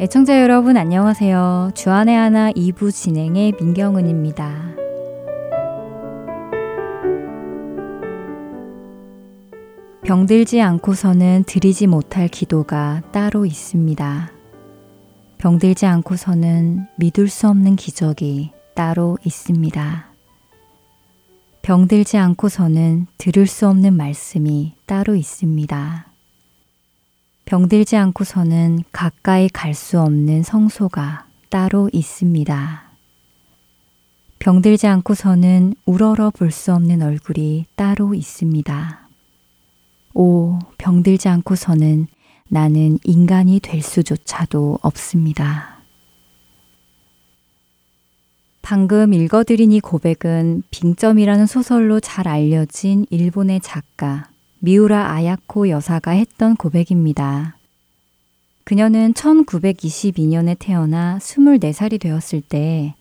[0.00, 1.72] 애청자 여러분 안녕하세요.
[1.74, 4.74] 주안의 하나 2부 진행의 민경은입니다.
[10.02, 14.32] 병들지 않고서는 드리지 못할 기도가 따로 있습니다.
[15.36, 20.06] 병들지 않고서는 믿을 수 없는 기적이 따로 있습니다.
[21.60, 26.09] 병들지 않고서는 들을 수 없는 말씀이 따로 있습니다.
[27.50, 32.84] 병들지 않고서는 가까이 갈 수 없는 성소가 따로 있습니다.
[34.38, 39.08] 병들지 않고서는 우러러 볼 수 없는 얼굴이 따로 있습니다.
[40.14, 42.06] 오, 병들지 않고서는
[42.46, 45.80] 나는 인간이 될 수조차도 없습니다.
[48.62, 54.29] 방금 읽어드린 이 고백은 빙점이라는 소설로 잘 알려진 일본의 작가
[54.62, 57.56] 미우라 아야코 여사가 했던 고백입니다.
[58.64, 62.94] 그녀는 1922년에 태어나 24살이 되었을 때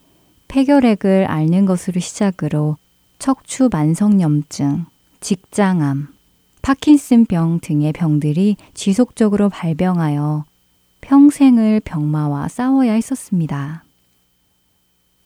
[0.47, 2.77] 폐결핵을 앓는 것으로 시작으로
[3.19, 4.85] 척추 만성염증,
[5.19, 6.07] 직장암,
[6.61, 10.45] 파킨슨병 등의 병들이 지속적으로 발병하여
[11.01, 13.83] 평생을 병마와 싸워야 했었습니다.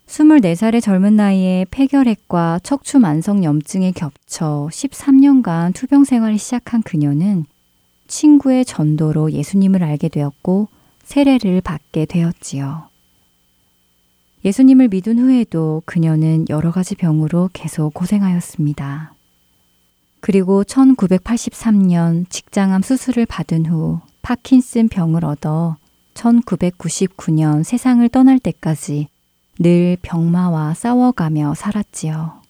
[0.08, 7.46] 24살의 젊은 나이에 폐결핵과 척추 만성염증에 겹쳐 13년간 투병 생활을 시작한 그녀는
[8.08, 10.68] 친구의 전도로 예수님을 알게 되었고
[11.04, 12.90] 세례를 받게 되었지요.
[14.46, 19.14] 예수님을 믿은 후에도 그녀는 여러 가지 병으로 계속 고생하였습니다.
[20.20, 25.78] 그리고 1983년 직장암 수술을 받은 후 파킨슨 병을 얻어
[26.14, 29.08] 1999년 세상을 떠날 때까지
[29.64, 32.42] 늘 병마와 싸워가며 살았지요.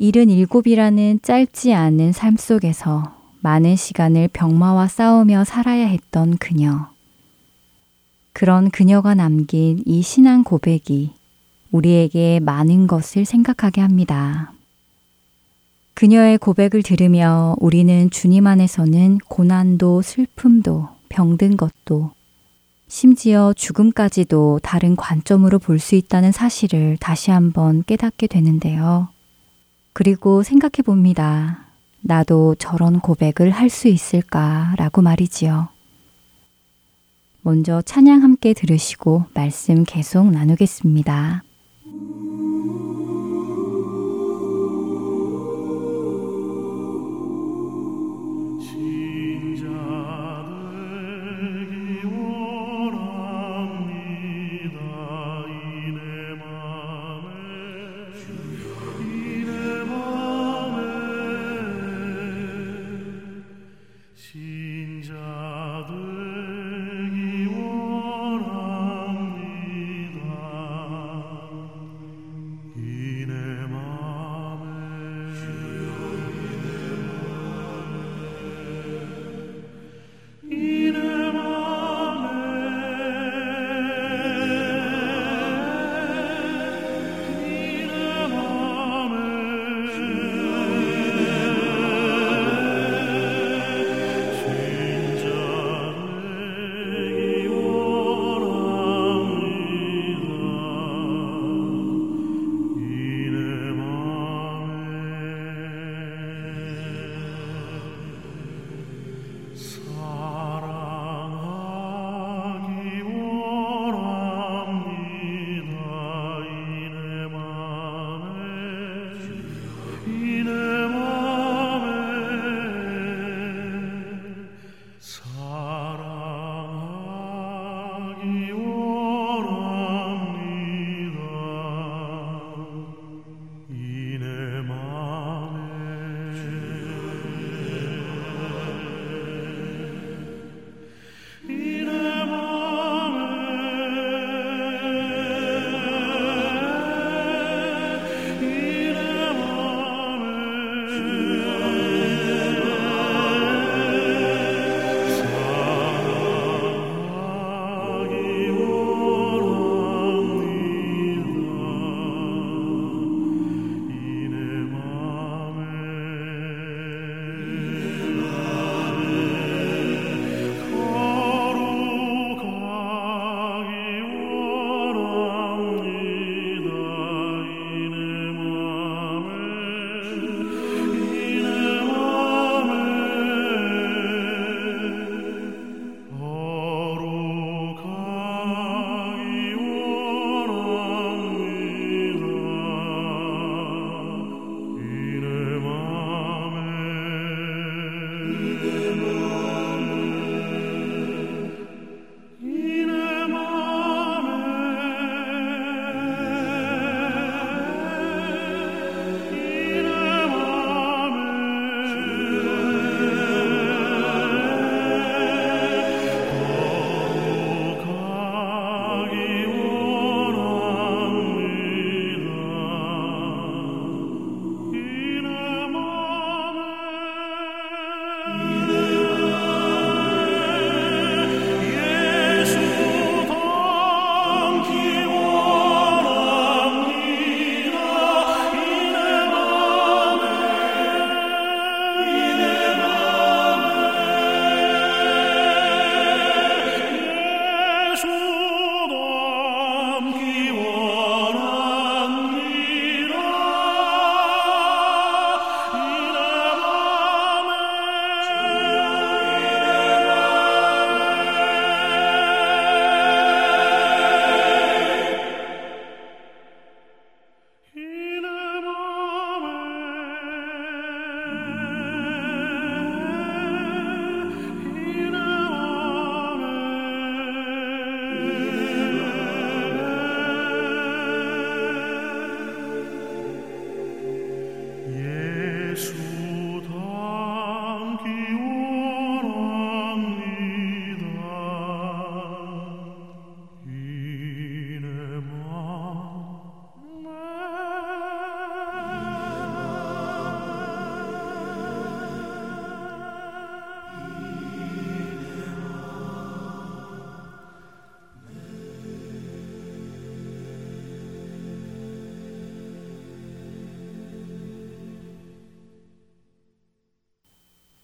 [0.00, 6.90] 77이라는 짧지 않은 삶 속에서 많은 시간을 병마와 싸우며 살아야 했던 그녀.
[8.32, 11.12] 그런 그녀가 남긴 이 신앙 고백이
[11.72, 14.52] 우리에게 많은 것을 생각하게 합니다.
[15.94, 22.12] 그녀의 고백을 들으며 우리는 주님 안에서는 고난도 슬픔도 병든 것도
[22.90, 29.08] 심지어 죽음까지도 다른 관점으로 볼 수 있다는 사실을 다시 한번 깨닫게 되는데요.
[29.92, 31.66] 그리고 생각해 봅니다.
[32.00, 35.68] 나도 저런 고백을 할 수 있을까라고 말이지요.
[37.42, 41.44] 먼저 찬양 함께 들으시고 말씀 계속 나누겠습니다.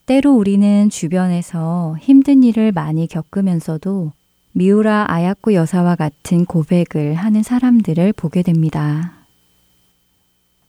[0.06, 4.12] 때로 우리는 주변에서 힘든 일을 많이 겪으면서도
[4.52, 9.12] 미우라 아야쿠 여사와 같은 고백을 하는 사람들을 보게 됩니다.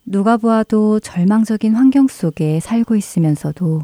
[0.06, 3.84] 누가 보아도 절망적인 환경 속에 살고 있으면서도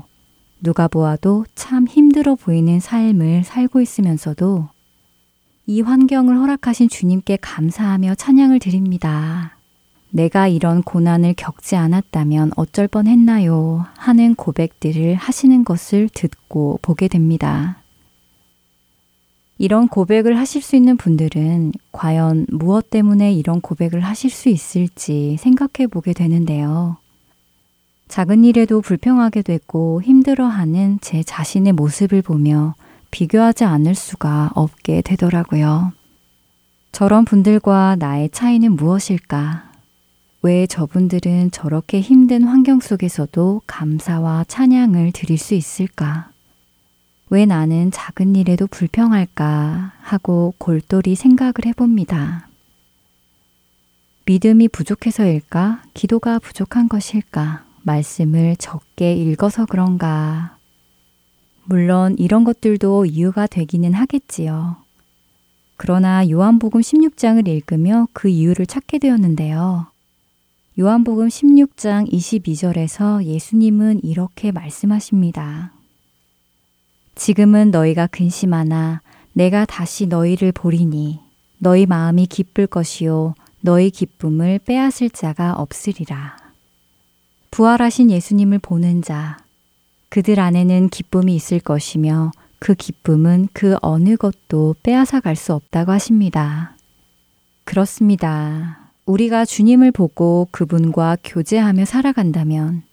[0.62, 4.70] 누가 보아도 참 힘들어 보이는 삶을 살고 있으면서도
[5.68, 9.58] 이 환경을 허락하신 주님께 감사하며 찬양을 드립니다.
[10.16, 13.88] 내가 이런 고난을 겪지 않았다면 어쩔 뻔 했나요?
[13.98, 17.82] 하는 고백들을 하시는 것을 듣고 보게 됩니다.
[19.58, 25.88] 이런 고백을 하실 수 있는 분들은 과연 무엇 때문에 이런 고백을 하실 수 있을지 생각해
[25.90, 26.98] 보게 되는데요.
[28.08, 32.76] 작은 일에도 불평하게 되고 힘들어하는 제 자신의 모습을 보며
[33.10, 35.92] 비교하지 않을 수가 없게 되더라고요.
[36.92, 39.73] 저런 분들과 나의 차이는 무엇일까?
[40.46, 46.32] 왜 저분들은 저렇게 힘든 환경 속에서도 감사와 찬양을 드릴 수 있을까?
[47.30, 49.94] 왜 나는 작은 일에도 불평할까?
[50.02, 52.50] 하고 골똘히 생각을 해봅니다.
[54.26, 55.84] 믿음이 부족해서일까?
[55.94, 57.64] 기도가 부족한 것일까?
[57.84, 60.58] 말씀을 적게 읽어서 그런가?
[61.64, 64.76] 물론 이런 것들도 이유가 되기는 하겠지요.
[65.78, 69.93] 그러나 요한복음 16장을 읽으며 그 이유를 찾게 되었는데요.
[70.80, 75.72] 요한복음 16장 22절에서 예수님은 이렇게 말씀하십니다.
[77.14, 79.02] 지금은 너희가 근심하나
[79.34, 81.20] 내가 다시 너희를 보리니
[81.60, 86.38] 너희 마음이 기쁠 것이요 너희 기쁨을 빼앗을 자가 없으리라.
[87.52, 89.38] 부활하신 예수님을 보는 자
[90.10, 96.76] 그들 안에는 기쁨이 있을 것이며 그 기쁨은 그 어느 것도 빼앗아 갈 수 없다고 하십니다.
[97.64, 98.83] 그렇습니다.
[99.06, 102.84] 우리가 주님을 보고 그분과 교제하며 살아간다면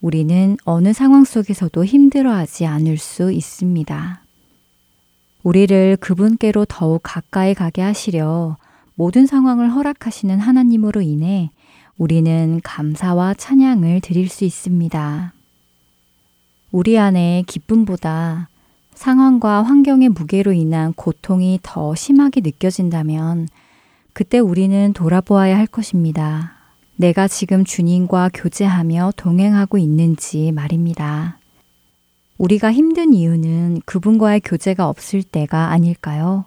[0.00, 4.22] 우리는 어느 상황 속에서도 힘들어하지 않을 수 있습니다.
[5.42, 8.56] 우리를 그분께로 더욱 가까이 가게 하시려
[8.94, 11.50] 모든 상황을 허락하시는 하나님으로 인해
[11.98, 15.34] 우리는 감사와 찬양을 드릴 수 있습니다.
[16.72, 18.48] 우리 안에 기쁨보다
[18.94, 23.48] 상황과 환경의 무게로 인한 고통이 더 심하게 느껴진다면
[24.14, 26.52] 그때 우리는 돌아보아야 할 것입니다.
[26.94, 31.38] 내가 지금 주님과 교제하며 동행하고 있는지 말입니다.
[32.38, 36.44] 우리가 힘든 이유는 그분과의 교제가 없을 때가 아닐까요?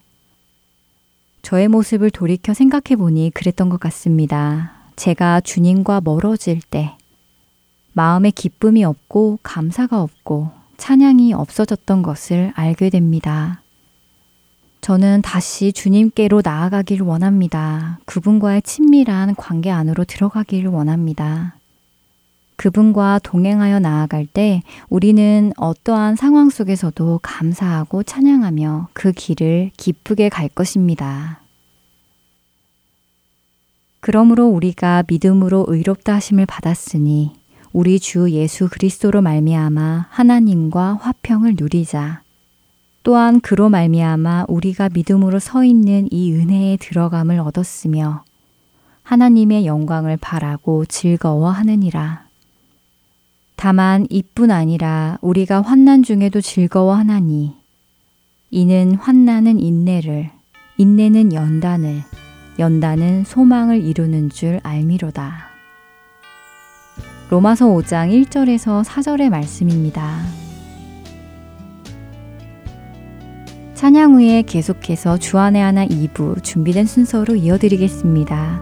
[1.41, 4.71] 저의 모습을 돌이켜 생각해 보니 그랬던 것 같습니다.
[4.95, 6.95] 제가 주님과 멀어질 때,
[7.91, 13.61] 마음에 기쁨이 없고 감사가 없고 찬양이 없어졌던 것을 알게 됩니다.
[14.87, 17.99] 저는 다시 주님께로 나아가길 원합니다.
[18.05, 21.57] 그분과의 친밀한 관계 안으로 들어가기를 원합니다.
[22.55, 31.41] 그분과 동행하여 나아갈 때 우리는 어떠한 상황 속에서도 감사하고 찬양하며 그 길을 기쁘게 갈 것입니다.
[33.99, 37.33] 그러므로 우리가 믿음으로 의롭다 하심을 받았으니
[37.73, 42.21] 우리 주 예수 그리스도로 말미암아 하나님과 화평을 누리자.
[43.07, 48.25] 또한 그로 말미암아 우리가 믿음으로 서 있는 이 은혜에 들어감을 얻었으며
[49.03, 52.25] 하나님의 영광을 바라고 즐거워하느니라.
[53.55, 57.55] 다만 이뿐 아니라 우리가 환난 중에도 즐거워하나니
[58.51, 60.29] 이는 환난은 인내를
[60.75, 62.03] 인내는 연단을
[62.59, 65.47] 연단은 소망을 이루는 줄 알미로다.
[67.29, 70.46] 로마서 5장 1절에서 4절의 말씀입니다.
[73.77, 78.59] 찬양 후에 계속해서 주안의 하나 2부 준비된 순서로 이어드리겠습니다.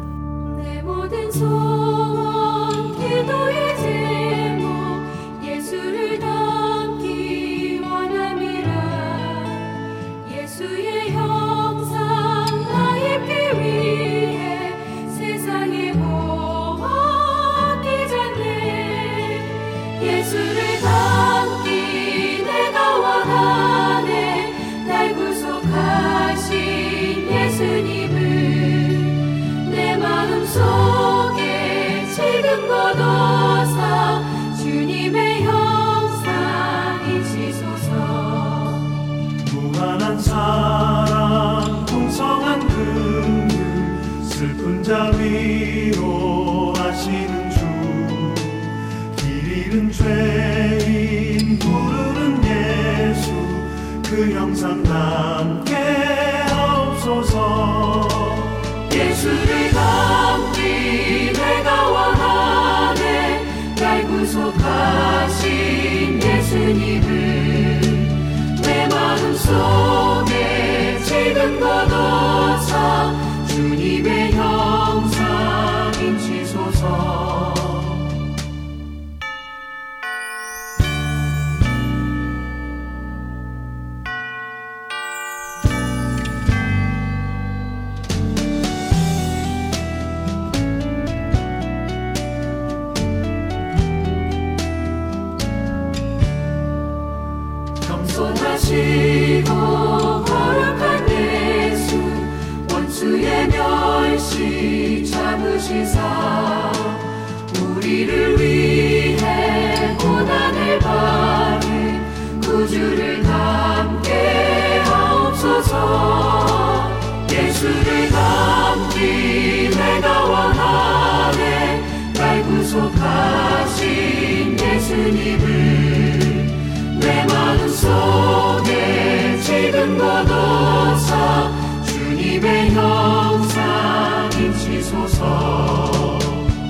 [129.88, 131.52] 너서,
[131.86, 136.20] 주 님의 영상 은, 치 소서,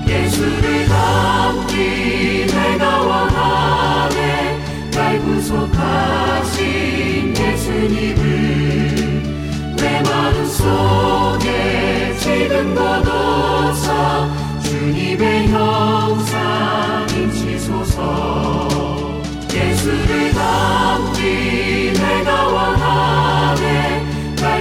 [0.06, 3.26] 예수 를낭 비해 나와
[4.10, 9.12] 말에날 구속 하신 예수 님을내
[10.02, 10.66] 마음속
[11.44, 14.28] 에 지금도 도사
[14.62, 16.75] 주님의 형상.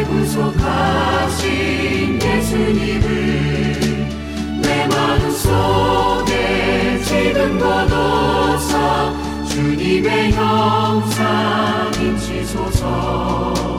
[0.08, 1.46] 구속하신
[2.22, 3.08] 예수님을
[4.62, 9.14] 내 마음 속에 지금 거둬서
[9.48, 13.75] 주님의 형상 인치소서.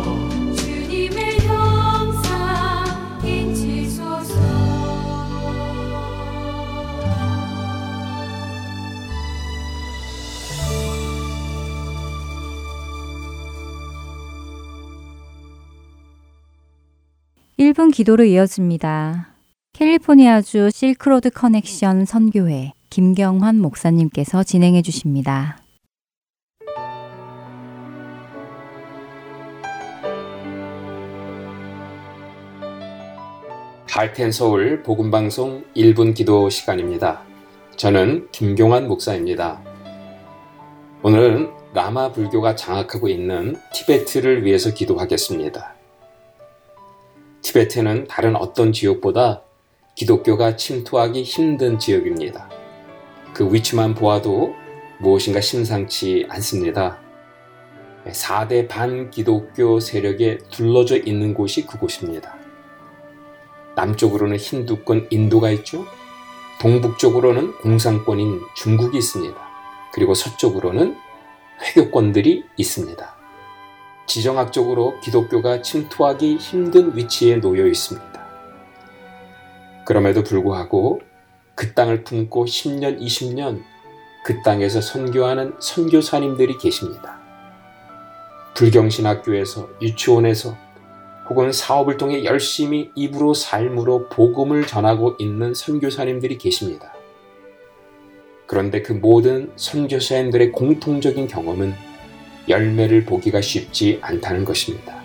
[17.67, 19.35] 1분 기도로 이어집니다.
[19.73, 25.59] 캘리포니아주 실크로드 커넥션 선교회 김경환 목사님께서 진행해 주십니다.
[33.91, 37.23] 할텐 서울 복음방송 1분 기도 시간입니다.
[37.77, 39.61] 저는 김경환 목사입니다.
[41.03, 45.76] 오늘은 라마 불교가 장악하고 있는 티베트를 위해서 기도하겠습니다.
[47.47, 49.43] 티베트는 다른 어떤 지역보다
[49.95, 52.51] 기독교가 침투하기 힘든 지역입니다.
[53.33, 54.57] 그 위치만 보아도
[54.99, 56.99] 무엇인가 심상치 않습니다.
[58.05, 62.35] 4대 반기독교 세력에 둘러져 있는 곳이 그곳입니다.
[63.77, 65.87] 남쪽으로는 힌두권 인도가 있죠.
[66.61, 69.37] 동북쪽으로는 공산권인 중국이 있습니다.
[69.93, 70.97] 그리고 서쪽으로는
[71.63, 73.16] 회교권들이 있습니다.
[74.07, 78.27] 지정학적으로 기독교가 침투하기 힘든 위치에 놓여 있습니다.
[79.85, 81.01] 그럼에도 불구하고
[81.55, 83.63] 그 땅을 품고 10년, 20년
[84.25, 87.21] 그 땅에서 선교하는 선교사님들이 계십니다.
[88.55, 90.57] 불경신학교에서, 유치원에서
[91.29, 96.93] 혹은 사업을 통해 열심히 입으로 삶으로 복음을 전하고 있는 선교사님들이 계십니다.
[98.47, 101.75] 그런데 그 모든 선교사님들의 공통적인 경험은
[102.49, 104.97] 열매를 보기가 쉽지 않다는 것입니다.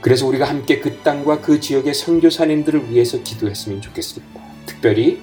[0.00, 4.40] 그래서 우리가 함께 그 땅과 그 지역의 선교사님들을 위해서 기도했으면 좋겠습니다.
[4.66, 5.20] 특별히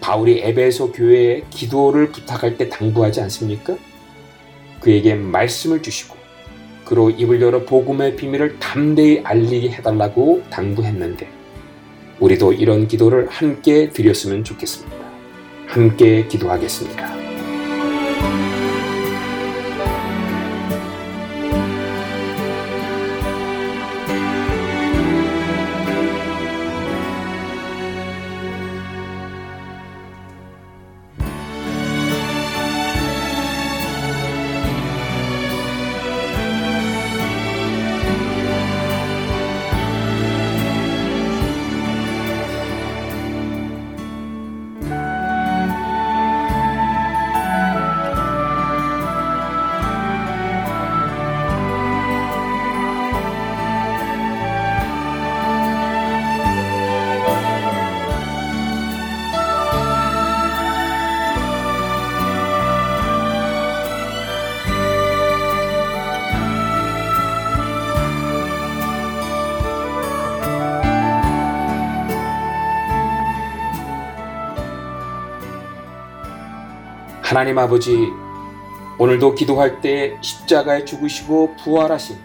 [0.00, 3.76] 바울이 에베소 교회에 기도를 부탁할 때 당부하지 않습니까?
[4.80, 6.16] 그에게 말씀을 주시고
[6.84, 11.28] 그로 입을 열어 복음의 비밀을 담대히 알리게 해달라고 당부했는데
[12.20, 14.96] 우리도 이런 기도를 함께 드렸으면 좋겠습니다.
[15.66, 17.15] 함께 기도하겠습니다.
[77.36, 78.14] 하나님 아버지,
[78.96, 82.16] 오늘도 기도할 때 십자가에 죽으시고 부활하신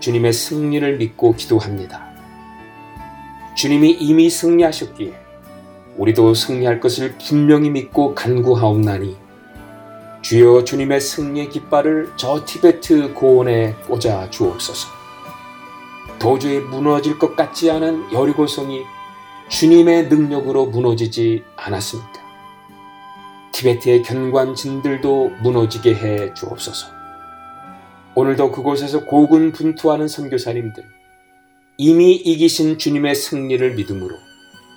[0.00, 2.04] 주님의 승리를 믿고 기도합니다.
[3.54, 5.14] 주님이 이미 승리하셨기에
[5.98, 9.16] 우리도 승리할 것을 분명히 믿고 간구하옵나니
[10.22, 14.88] 주여 주님의 승리의 깃발을 저 티베트 고원에 꽂아 주옵소서.
[16.18, 18.82] 도저히 무너질 것 같지 않은 여리고성이
[19.48, 22.17] 주님의 능력으로 무너지지 않았습니다.
[23.52, 26.88] 티베트의 견관진들도 무너지게 해 주옵소서.
[28.14, 30.84] 오늘도 그곳에서 고군분투하는 선교사님들,
[31.76, 34.16] 이미 이기신 주님의 승리를 믿음으로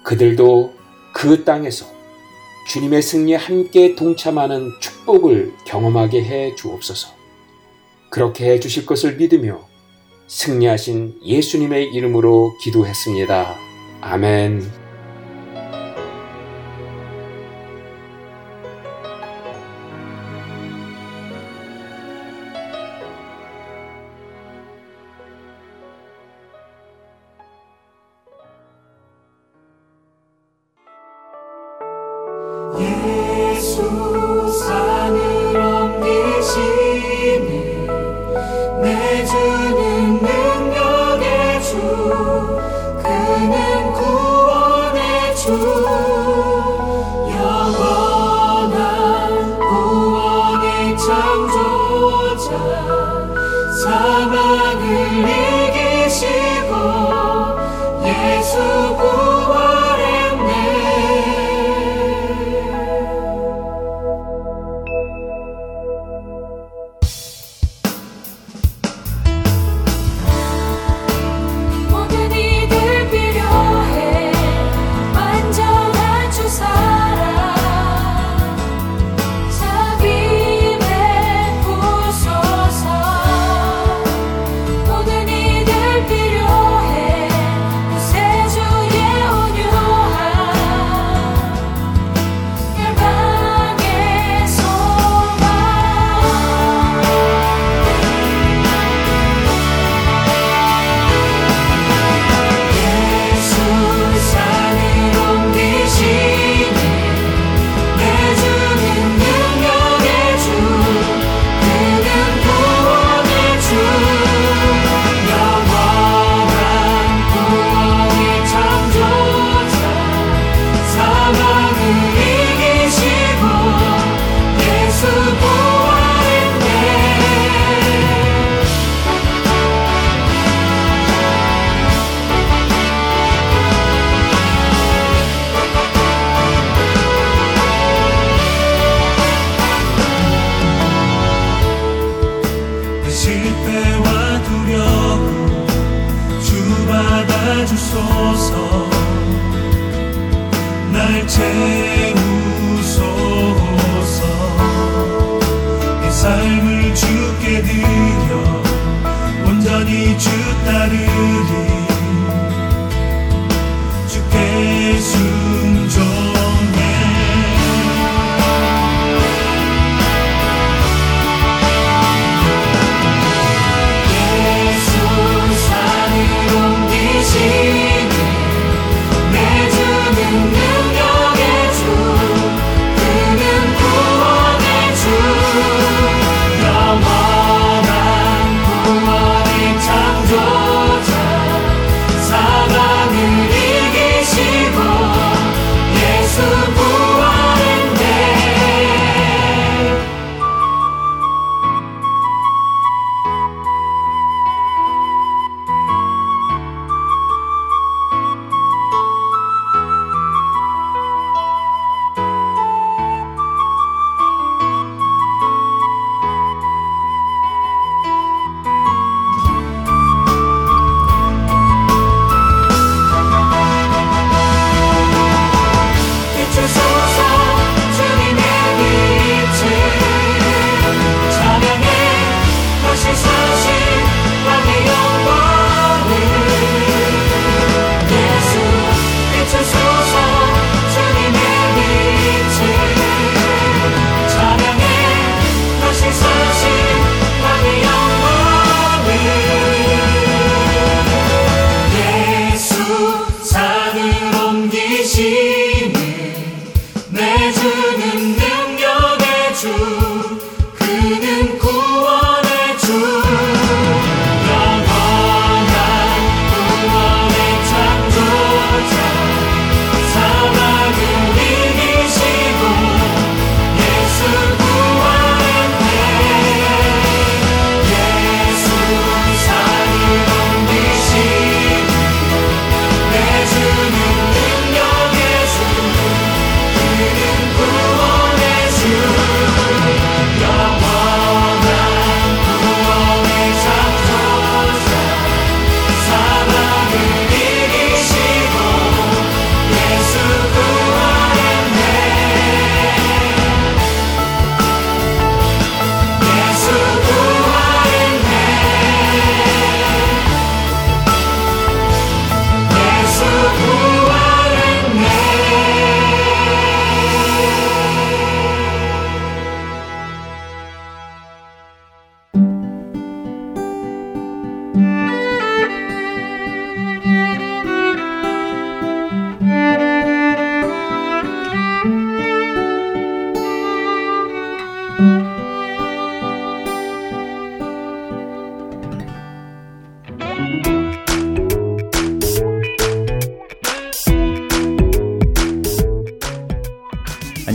[0.03, 0.73] 그들도
[1.13, 1.85] 그 땅에서
[2.67, 7.09] 주님의 승리에 함께 동참하는 축복을 경험하게 해 주옵소서.
[8.11, 9.67] 그렇게 해 주실 것을 믿으며
[10.27, 13.55] 승리하신 예수님의 이름으로 기도했습니다.
[14.01, 14.80] 아멘.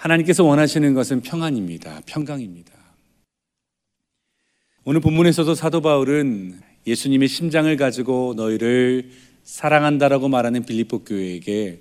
[0.00, 2.00] 하나님께서 원하시는 것은 평안입니다.
[2.06, 2.72] 평강입니다.
[4.84, 9.10] 오늘 본문에서도 사도 바울은 예수님의 심장을 가지고 너희를
[9.44, 11.80] 사랑한다라고 말하는 빌립보 교회에게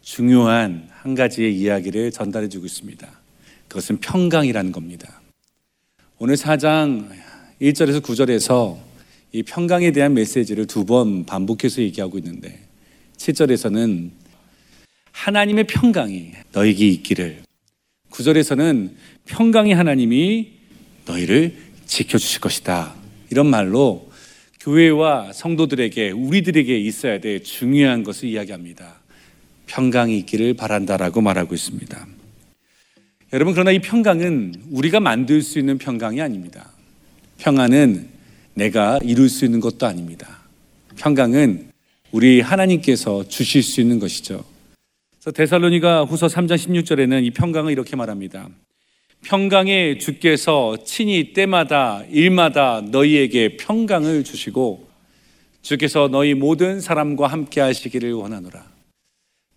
[0.00, 3.06] 중요한 한 가지의 이야기를 전달해 주고 있습니다.
[3.68, 5.20] 그것은 평강이라는 겁니다.
[6.18, 7.10] 오늘 4장
[7.60, 8.78] 1절에서 9절에서
[9.32, 12.60] 이 평강에 대한 메시지를 두 번 반복해서 얘기하고 있는데
[13.18, 14.10] 7절에서는
[15.12, 17.47] 하나님의 평강이 너에게 있기를
[18.10, 18.90] 9절에서는
[19.26, 20.52] 평강의 하나님이
[21.06, 22.94] 너희를 지켜주실 것이다.
[23.30, 24.10] 이런 말로
[24.60, 29.00] 교회와 성도들에게 우리들에게 있어야 될 중요한 것을 이야기합니다.
[29.66, 32.06] 평강이 있기를 바란다라고 말하고 있습니다.
[33.32, 36.70] 여러분 그러나 이 평강은 우리가 만들 수 있는 평강이 아닙니다.
[37.38, 38.08] 평안은
[38.54, 40.40] 내가 이룰 수 있는 것도 아닙니다.
[40.96, 41.70] 평강은
[42.10, 44.44] 우리 하나님께서 주실 수 있는 것이죠.
[45.18, 48.48] 그래서 데살로니가 후서 3장 16절에는 이 평강을 이렇게 말합니다.
[49.24, 54.88] 평강의 주께서 친히 때마다 일마다 너희에게 평강을 주시고
[55.60, 58.64] 주께서 너희 모든 사람과 함께 하시기를 원하노라.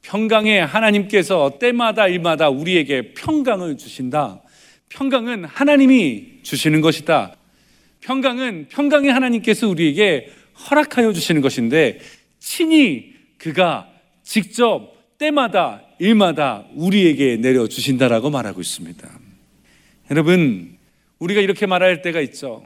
[0.01, 4.41] 평강의 하나님께서 때마다 일마다 우리에게 평강을 주신다.
[4.89, 7.35] 평강은 하나님이 주시는 것이다.
[7.99, 10.31] 평강은 평강의 하나님께서 우리에게
[10.71, 11.99] 허락하여 주시는 것인데
[12.39, 13.87] 친히 그가
[14.23, 19.07] 직접 때마다 일마다 우리에게 내려 주신다라고 말하고 있습니다.
[20.09, 20.77] 여러분,
[21.19, 22.63] 우리가 이렇게 말할 때가 있죠.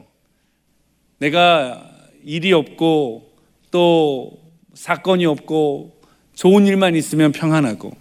[1.18, 1.86] 내가
[2.24, 3.30] 일이 없고
[3.70, 4.40] 또
[4.72, 6.00] 사건이 없고
[6.34, 7.94] 좋은 일만 있으면 평안하고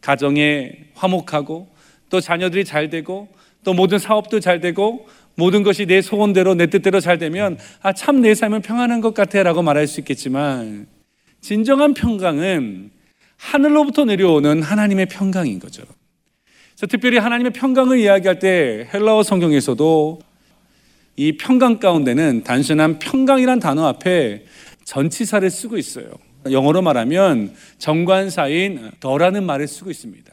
[0.00, 1.68] 가정에 화목하고
[2.08, 3.28] 또 자녀들이 잘 되고
[3.64, 8.20] 또 모든 사업도 잘 되고 모든 것이 내 소원대로 내 뜻대로 잘 되면 아 참
[8.20, 10.86] 내 삶은 평안한 것 같아라고 말할 수 있겠지만
[11.40, 12.95] 진정한 평강은
[13.36, 15.82] 하늘로부터 내려오는 하나님의 평강인 거죠.
[16.76, 20.20] 그래서 특별히 하나님의 평강을 이야기할 때 헬라어 성경에서도
[21.16, 24.44] 이 평강 가운데는 단순한 평강이란 단어 앞에
[24.84, 26.10] 전치사를 쓰고 있어요.
[26.50, 30.32] 영어로 말하면 정관사인 더라는 말을 쓰고 있습니다.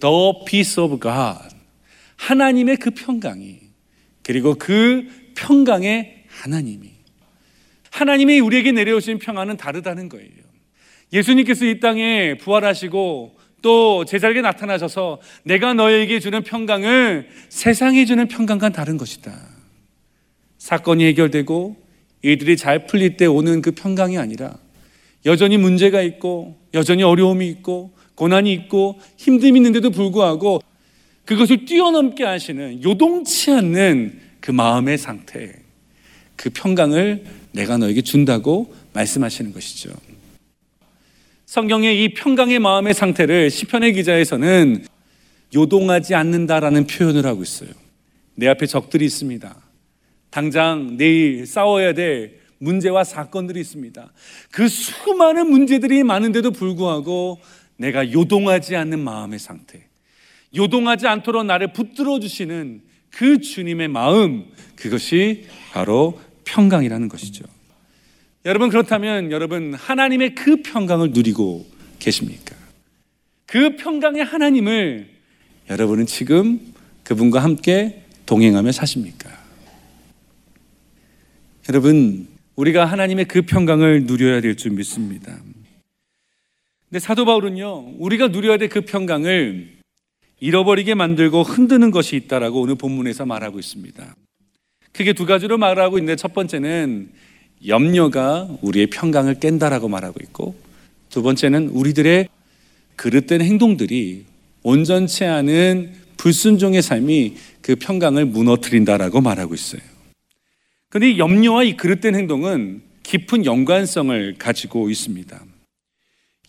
[0.00, 1.54] The peace of God.
[2.16, 3.60] 하나님의 그 평강이
[4.22, 6.90] 그리고 그 평강의 하나님이
[7.90, 10.41] 하나님이 우리에게 내려오신 평안은 다르다는 거예요.
[11.12, 18.96] 예수님께서 이 땅에 부활하시고 또 제자에게 나타나셔서 내가 너에게 주는 평강을 세상에 주는 평강과 다른
[18.96, 19.32] 것이다.
[20.58, 21.76] 사건이 해결되고
[22.22, 24.56] 일들이 잘 풀릴 때 오는 그 평강이 아니라
[25.26, 30.60] 여전히 문제가 있고 여전히 어려움이 있고 고난이 있고 힘듦이 있는데도 불구하고
[31.24, 35.52] 그것을 뛰어넘게 하시는 요동치 않는 그 마음의 상태,
[36.34, 39.90] 그 평강을 내가 너에게 준다고 말씀하시는 것이죠.
[41.52, 44.86] 성경의 이 평강의 마음의 상태를 시편의 기자에서는
[45.54, 47.68] 요동하지 않는다라는 표현을 하고 있어요.
[48.34, 49.54] 내 앞에 적들이 있습니다.
[50.30, 54.14] 당장 내일 싸워야 될 문제와 사건들이 있습니다.
[54.50, 57.38] 그 수많은 문제들이 많은데도 불구하고
[57.76, 59.88] 내가 요동하지 않는 마음의 상태,
[60.56, 67.44] 요동하지 않도록 나를 붙들어 주시는 그 주님의 마음, 그것이 바로 평강이라는 것이죠.
[68.44, 71.66] 여러분 그렇다면 여러분 하나님의 그 평강을 누리고
[71.98, 72.56] 계십니까?
[73.46, 75.08] 그 평강의 하나님을
[75.70, 76.60] 여러분은 지금
[77.04, 79.30] 그분과 함께 동행하며 사십니까?
[81.68, 82.26] 여러분
[82.56, 85.38] 우리가 하나님의 그 평강을 누려야 될 줄 믿습니다.
[86.88, 89.78] 근데 사도 바울은요, 우리가 누려야 될 그 평강을
[90.40, 94.16] 잃어버리게 만들고 흔드는 것이 있다라고 오늘 본문에서 말하고 있습니다.
[94.92, 97.12] 크게 두 가지로 말하고 있는데 첫 번째는
[97.66, 100.54] 염려가 우리의 평강을 깬다라고 말하고 있고
[101.10, 102.28] 두 번째는 우리들의
[102.96, 104.24] 그릇된 행동들이
[104.62, 109.82] 온전치 않은 불순종의 삶이 그 평강을 무너뜨린다라고 말하고 있어요.
[110.88, 115.44] 그런데 이 염려와 이 그릇된 행동은 깊은 연관성을 가지고 있습니다.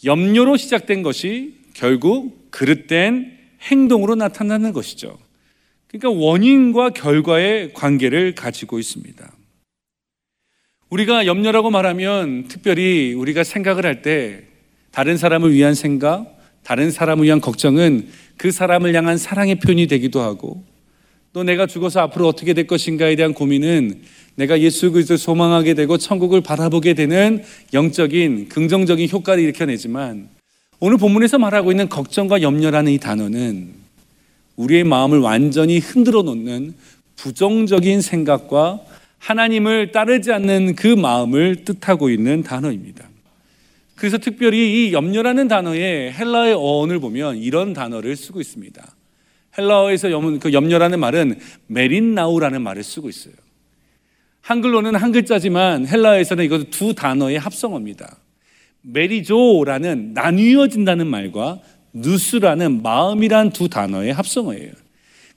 [0.06, 5.18] 염려로 시작된 것이 결국 그릇된 행동으로 나타나는 것이죠.
[5.88, 9.33] 그러니까 원인과 결과의 관계를 가지고 있습니다.
[10.94, 14.44] 우리가 염려라고 말하면 특별히 우리가 생각을 할 때
[14.92, 20.64] 다른 사람을 위한 생각, 다른 사람을 위한 걱정은 그 사람을 향한 사랑의 표현이 되기도 하고
[21.32, 24.04] 또 내가 죽어서 앞으로 어떻게 될 것인가에 대한 고민은
[24.36, 30.30] 내가 예수 그리스도를 소망하게 되고 천국을 바라보게 되는 영적인 긍정적인 효과를 일으켜내지만
[30.80, 33.74] 오늘 본문에서 말하고 있는 걱정과 염려라는 이 단어는
[34.58, 36.76] 우리의 마음을 완전히 흔들어 놓는
[37.16, 38.82] 부정적인 생각과
[39.24, 43.08] 하나님을 따르지 않는 그 마음을 뜻하고 있는 단어입니다.
[43.96, 48.84] 그래서 특별히 이 염려라는 단어의 헬라의 어원을 보면 이런 단어를 쓰고 있습니다.
[49.58, 50.10] 헬라어에서
[50.42, 53.34] 그 염려라는 말은 메린나우라는 말을 쓰고 있어요.
[54.42, 58.18] 한글로는 한 글자지만 헬라어에서는 이것은 두 단어의 합성어입니다.
[58.82, 61.62] 메리조라는 나뉘어진다는 말과
[61.94, 64.72] 누스라는 마음이란 두 단어의 합성어예요.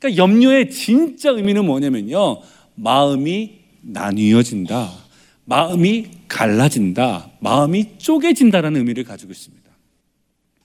[0.01, 2.41] 그러니까 염려의 진짜 의미는 뭐냐면요.
[2.75, 4.91] 마음이 나뉘어진다.
[5.45, 7.31] 마음이 갈라진다.
[7.41, 9.65] 마음이 쪼개진다라는 의미를 가지고 있습니다.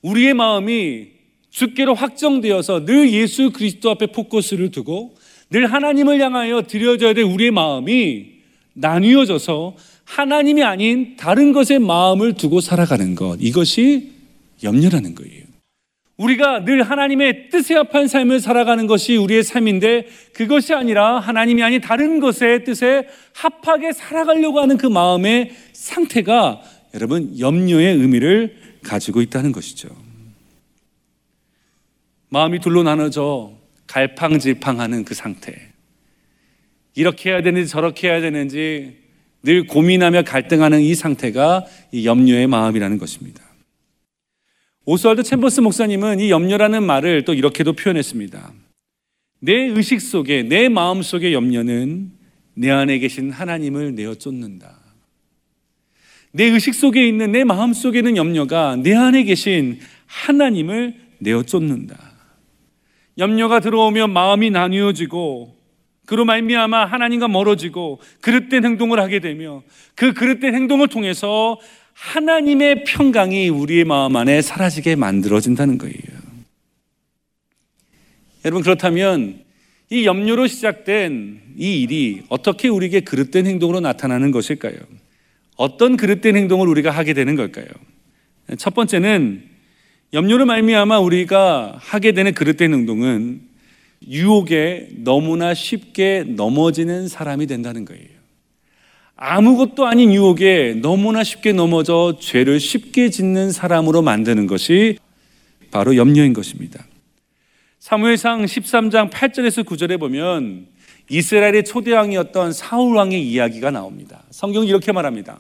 [0.02, 1.08] 우리의 마음이
[1.52, 5.16] 주께로 확정되어서 늘 예수 그리스도 앞에 포커스를 두고
[5.50, 8.26] 늘 하나님을 향하여 드려져야 될 우리의 마음이
[8.74, 13.38] 나뉘어져서 하나님이 아닌 다른 것에 마음을 두고 살아가는 것.
[13.40, 14.12] 이것이
[14.64, 15.41] 염려라는 거예요.
[16.22, 22.20] 우리가 늘 하나님의 뜻에 합한 삶을 살아가는 것이 우리의 삶인데 그것이 아니라 하나님이 아닌 다른
[22.20, 26.62] 것의 뜻에 합하게 살아가려고 하는 그 마음의 상태가
[26.94, 29.90] 여러분 염려의 의미를 가지고 있다는 것이죠.
[32.30, 33.54] 마음이 둘로 나눠져
[33.88, 35.54] 갈팡질팡하는 그 상태.
[36.94, 38.98] 이렇게 해야 되는지 저렇게 해야 되는지
[39.44, 43.51] 늘 고민하며 갈등하는 이 상태가 이 염려의 마음이라는 것입니다.
[44.86, 48.52] 오스왈드 챔버스 목사님은 이 염려라는 말을 또 이렇게도 표현했습니다.
[49.40, 52.12] 내 의식 속에, 내 마음 속의 염려는
[52.56, 54.80] 내 안에 계신 하나님을 내어 쫓는다.
[56.32, 61.98] 내 의식 속에 있는 내 마음 속에는 염려가 내 안에 계신 하나님을 내어 쫓는다.
[63.20, 65.56] 염려가 들어오면 마음이 나뉘어지고
[66.08, 69.62] 그로 말미암아 하나님과 멀어지고 그릇된 행동을 하게 되며
[69.96, 71.60] 그 그릇된 행동을 통해서
[71.94, 76.22] 하나님의 평강이 우리의 마음 안에 사라지게 만들어진다는 거예요.
[78.44, 79.42] 여러분 그렇다면
[79.90, 84.76] 이 염려로 시작된 이 일이 어떻게 우리에게 그릇된 행동으로 나타나는 것일까요?
[85.58, 87.68] 어떤 그릇된 행동을 우리가 하게 되는 걸까요?
[88.58, 89.44] 첫 번째는
[90.14, 93.42] 염려로 말미암아 우리가 하게 되는 그릇된 행동은
[94.08, 98.21] 유혹에 너무나 쉽게 넘어지는 사람이 된다는 거예요.
[99.24, 104.98] 아무것도 아닌 유혹에 너무나 쉽게 넘어져 죄를 쉽게 짓는 사람으로 만드는 것이
[105.70, 106.84] 바로 염려인 것입니다.
[107.78, 110.66] 사무엘상 13장 8절에서 9절에 보면
[111.08, 114.24] 이스라엘의 초대왕이었던 사울 왕의 이야기가 나옵니다.
[114.32, 115.40] 성경이 이렇게 말합니다.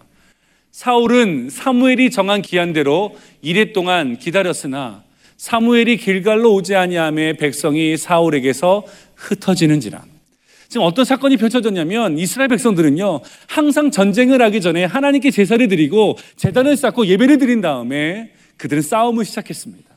[0.70, 5.04] 사울은 사무엘이 정한 기한대로 이래 동안 기다렸으나
[5.38, 8.84] 사무엘이 길갈로 오지 아니함에 백성이 사울에게서
[9.16, 10.11] 흩어지는지라.
[10.72, 17.08] 지금 어떤 사건이 펼쳐졌냐면 이스라엘 백성들은요 항상 전쟁을 하기 전에 하나님께 제사를 드리고 재단을 쌓고
[17.08, 19.92] 예배를 드린 다음에 그들은 싸움을 시작했습니다.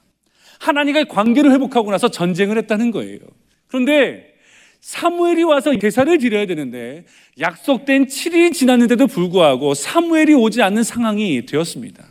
[0.59, 3.21] 하나님과의 관계를 회복하고 나서 전쟁을 했다는 거예요.
[3.69, 4.35] 그런데
[4.81, 7.05] 사무엘이 와서 제사를 드려야 되는데
[7.39, 12.05] 약속된 7일이 지났는데도 불구하고 사무엘이 오지 않는 상황이 되었습니다.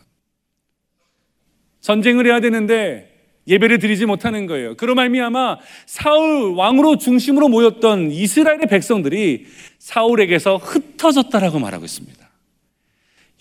[1.82, 3.13] 전쟁을 해야 되는데
[3.48, 4.76] 예배를 드리지 못하는 거예요.
[4.76, 9.46] 그로 말미암아 사울 왕으로 중심으로 모였던 이스라엘의 백성들이
[9.80, 12.24] 사울에게서 흩어졌다라고 말하고 있습니다.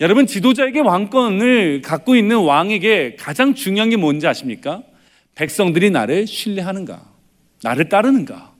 [0.01, 4.83] 여러분 지도자에게 왕권을 갖고 있는 왕에게 가장 중요한 게 뭔지 아십니까?
[5.35, 7.09] 백성들이 나를 신뢰하는가?
[7.63, 8.53] 나를 따르는가?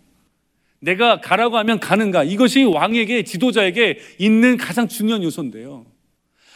[0.79, 2.23] 내가 가라고 하면 가는가?
[2.23, 5.85] 이것이 왕에게 지도자에게 있는 가장 중요한 요소인데요.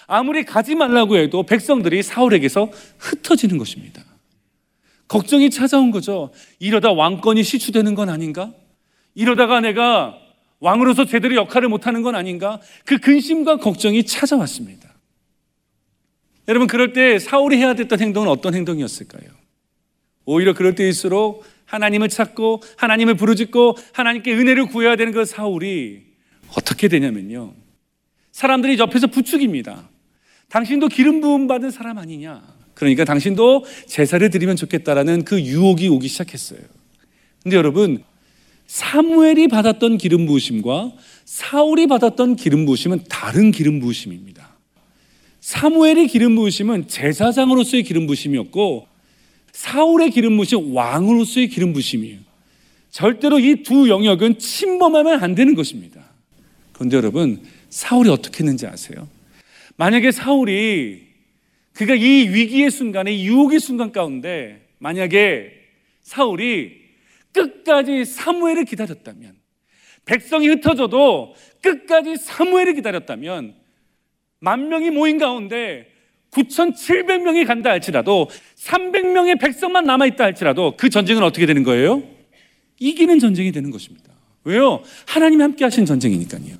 [0.05, 4.03] 아무리 가지 말라고 해도 백성들이 사울에게서 흩어지는 것입니다.
[5.07, 6.31] 걱정이 찾아온 거죠.
[6.59, 8.53] 이러다 왕권이 시추되는 건 아닌가?
[9.15, 10.17] 이러다가 내가
[10.59, 12.59] 왕으로서 제대로 역할을 못하는 건 아닌가?
[12.85, 14.93] 그 근심과 걱정이 찾아왔습니다.
[16.47, 19.29] 여러분, 그럴 때 사울이 해야 됐던 행동은 어떤 행동이었을까요?
[20.25, 26.03] 오히려 그럴 때일수록 하나님을 찾고 하나님을 부르짖고 하나님께 은혜를 구해야 되는 그 사울이
[26.55, 27.53] 어떻게 되냐면요.
[28.31, 29.89] 사람들이 옆에서 부축입니다.
[30.49, 32.56] 당신도 기름 부음 받은 사람 아니냐?
[32.77, 36.59] 그러니까 당신도 제사를 드리면 좋겠다라는 그 유혹이 오기 시작했어요.
[37.41, 38.03] 근데 여러분,
[38.67, 40.91] 사무엘이 받았던 기름 부으심과
[41.25, 44.55] 사울이 받았던 기름 부으심은 다른 기름 부으심입니다.
[45.39, 48.87] 사무엘의 기름 부으심은 제사장으로서의 기름 부으심이었고
[49.53, 52.19] 사울의 기름 부으심 왕으로서의 기름 부으심이에요.
[52.91, 56.03] 절대로 이 두 영역은 침범하면 안 되는 것입니다.
[56.73, 59.07] 그런데 여러분, 사울이 어떻게 했는지 아세요?
[59.77, 61.06] 만약에 사울이
[61.77, 65.51] 그가 이 위기의 순간에 이 유혹의 순간 가운데 만약에
[66.01, 66.71] 사울이
[67.31, 69.35] 끝까지 사무엘을 기다렸다면
[70.03, 73.53] 백성이 흩어져도 끝까지 사무엘을 기다렸다면
[74.39, 75.87] 만 명이 모인 가운데
[76.31, 82.01] 9,700명이 간다 할지라도 300명의 백성만 남아있다 할지라도 그 전쟁은 어떻게 되는 거예요?
[82.79, 84.11] 이기는 전쟁이 되는 것입니다.
[84.45, 84.81] 왜요?
[85.05, 86.55] 하나님이 함께 하신 전쟁이니까요.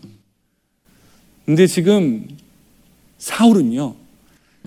[1.46, 2.28] 근데 지금
[3.18, 4.07] 사울은요,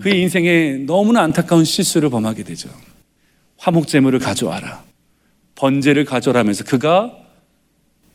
[0.01, 2.69] 그의 인생에 너무나 안타까운 실수를 범하게 되죠.
[3.57, 4.83] 화목제물을 가져와라.
[5.55, 7.15] 번제를 가져라면서 그가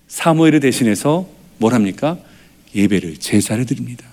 [0.08, 1.28] 사무엘을 대신해서
[1.58, 2.18] 뭘 합니까?
[2.74, 4.04] 예배를 제사를 드립니다.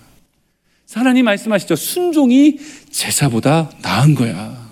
[0.92, 1.74] 하나님 말씀하시죠.
[1.74, 2.58] 순종이
[2.90, 4.64] 제사보다 나은 거야.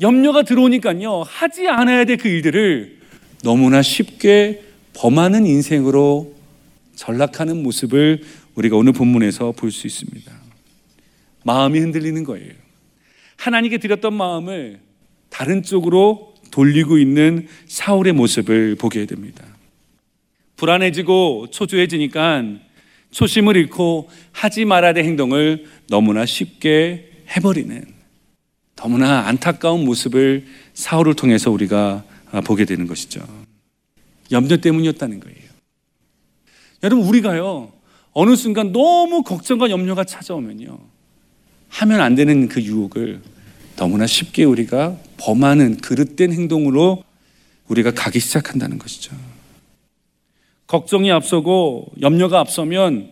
[0.00, 1.22] 염려가 들어오니까요.
[1.22, 2.98] 하지 않아야 될 그 일들을
[3.42, 4.62] 너무나 쉽게
[4.94, 6.34] 범하는 인생으로
[6.94, 8.22] 전락하는 모습을
[8.54, 10.41] 우리가 오늘 본문에서 볼 수 있습니다.
[11.44, 12.52] 마음이 흔들리는 거예요.
[13.36, 14.80] 하나님께 드렸던 마음을
[15.28, 19.44] 다른 쪽으로 돌리고 있는 사울의 모습을 보게 됩니다.
[20.56, 22.44] 불안해지고 초조해지니까
[23.10, 27.84] 초심을 잃고 하지 말아야 될 행동을 너무나 쉽게 해버리는
[28.76, 32.04] 너무나 안타까운 모습을 사울을 통해서 우리가
[32.44, 33.20] 보게 되는 것이죠.
[34.30, 35.38] 염려 때문이었다는 거예요.
[36.82, 37.72] 여러분, 우리가요,
[38.12, 40.78] 어느 순간 너무 걱정과 염려가 찾아오면요,
[41.72, 43.20] 하면 안 되는 그 유혹을
[43.76, 47.02] 너무나 쉽게 우리가 범하는 그릇된 행동으로
[47.68, 49.16] 우리가 가기 시작한다는 것이죠.
[50.66, 53.10] 걱정이 앞서고 염려가 앞서면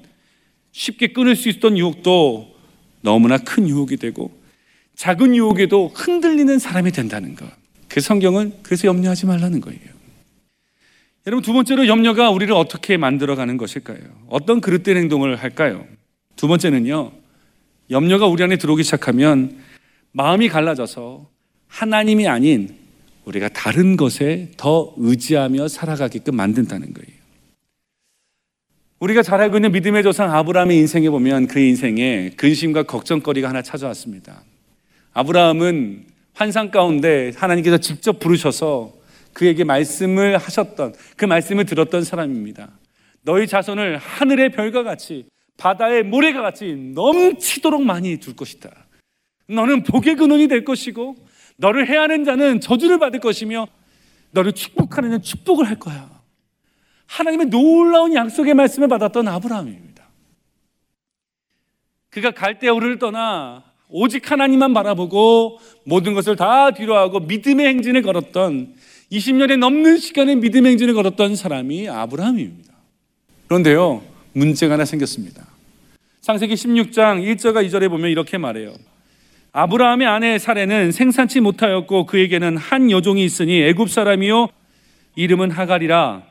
[0.73, 2.55] 쉽게 끊을 수 있었던 유혹도
[3.01, 4.31] 너무나 큰 유혹이 되고
[4.95, 7.47] 작은 유혹에도 흔들리는 사람이 된다는 것.
[7.89, 9.81] 그 성경은 그래서 염려하지 말라는 거예요.
[11.27, 13.99] 여러분 두 번째로 염려가 우리를 어떻게 만들어 가는 것일까요?
[14.29, 15.87] 어떤 그릇된 행동을 할까요?
[16.37, 17.20] 두 번째는요.
[17.91, 19.59] 염려가 우리 안에 들어오기 시작하면
[20.13, 21.29] 마음이 갈라져서
[21.67, 22.77] 하나님이 아닌
[23.25, 27.21] 우리가 다른 것에 더 의지하며 살아가게끔 만든다는 거예요.
[29.01, 34.43] 우리가 잘 알고 있는 믿음의 조상 아브라함의 인생에 보면 그 인생에 근심과 걱정거리가 하나 찾아왔습니다.
[35.13, 38.93] 아브라함은 환상 가운데 하나님께서 직접 부르셔서
[39.33, 42.71] 그에게 말씀을 하셨던 그 말씀을 들었던 사람입니다.
[43.23, 45.27] 너희 자손을 하늘의 별과 같이
[45.61, 48.71] 바다의 모래가 같이 넘치도록 많이 둘 것이다.
[49.47, 51.17] 너는 복의 근원이 될 것이고
[51.57, 53.69] 너를 해하는 자는 저주를 받을 것이며
[54.31, 56.11] 너를 축복하는 자는 축복을 할 거야.
[57.07, 60.09] 하나님의 놀라운 약속의 말씀을 받았던 아브라함입니다.
[62.09, 68.75] 그가 갈대우를 떠나 오직 하나님만 바라보고 모든 것을 다 뒤로하고 믿음의 행진을 걸었던
[69.13, 72.73] 20년에 넘는 시간의 믿음의 행진을 걸었던 사람이 아브라함입니다.
[73.49, 74.03] 그런데요,
[74.33, 75.50] 문제가 하나 생겼습니다.
[76.21, 78.75] 창세기 16장 1절과 2절에 보면 이렇게 말해요.
[79.53, 84.49] 아브라함의 아내 사례는 생산치 못하였고 그에게는 한 여종이 있으니 애굽 사람이요
[85.17, 86.23] 이름은 하갈이라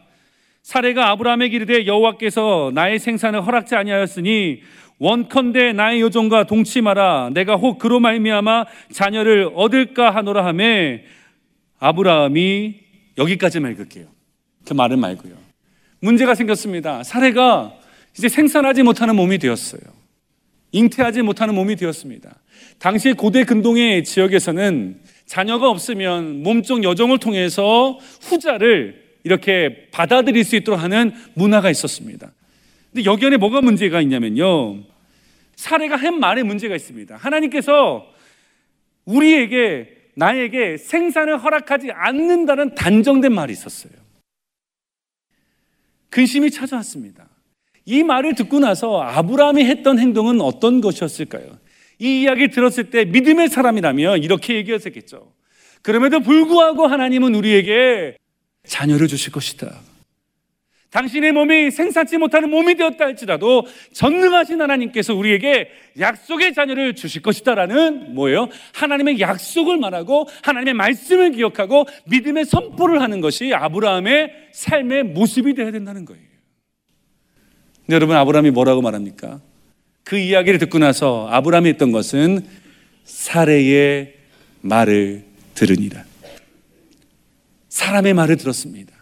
[0.62, 4.62] 사례가 아브라함에게 이르되 여호와께서 나의 생산을 허락지 아니하였으니
[5.00, 11.04] 원컨대 나의 여종과 동침하라 내가 혹 그로 말미암아 자녀를 얻을까 하노라 하매
[11.80, 12.76] 아브라함이
[13.18, 14.06] 여기까지만 읽을게요.
[14.68, 15.34] 그 말은 말고요.
[16.00, 17.02] 문제가 생겼습니다.
[17.02, 17.79] 사례가
[18.18, 19.82] 이제 생산하지 못하는 몸이 되었어요.
[20.72, 22.36] 잉태하지 못하는 몸이 되었습니다.
[22.78, 31.12] 당시 고대 근동의 지역에서는 자녀가 없으면 몸종 여정을 통해서 후자를 이렇게 받아들일 수 있도록 하는
[31.34, 32.32] 문화가 있었습니다.
[32.92, 34.84] 근데 여기 안에 뭐가 문제가 있냐면요.
[35.56, 37.16] 사례가 한 말에 문제가 있습니다.
[37.18, 38.06] 하나님께서
[39.06, 43.94] 우리에게 나에게 생산을 허락하지 않는다는 단정된 말이 있었어요.
[46.10, 47.29] 근심이 찾아왔습니다.
[47.86, 51.58] 이 말을 듣고 나서 아브라함이 했던 행동은 어떤 것이었을까요?
[52.00, 55.34] 이 이야기 들었을 때 믿음의 사람이라면 이렇게 얘기했었겠죠.
[55.82, 58.18] 그럼에도 불구하고 하나님은 우리에게
[58.66, 59.80] 자녀를 주실 것이다.
[60.92, 65.70] 당신의 몸이 생산치 못하는 몸이 되었다 할지라도 전능하신 하나님께서 우리에게
[66.00, 68.50] 약속의 자녀를 주실 것이다라는 뭐예요?
[68.74, 76.06] 하나님의 약속을 말하고 하나님의 말씀을 기억하고 믿음의 선포를 하는 것이 아브라함의 삶의 모습이 되어야 된다는
[76.06, 76.29] 거예요.
[77.90, 79.42] 근데 여러분 아브라함이 뭐라고 말합니까?
[80.04, 82.46] 그 이야기를 듣고 나서 아브라함이 했던 것은
[83.04, 84.14] 사례의
[84.62, 85.24] 말을
[85.56, 86.04] 들으니라.
[87.70, 88.94] 사람의 말을 들었습니다.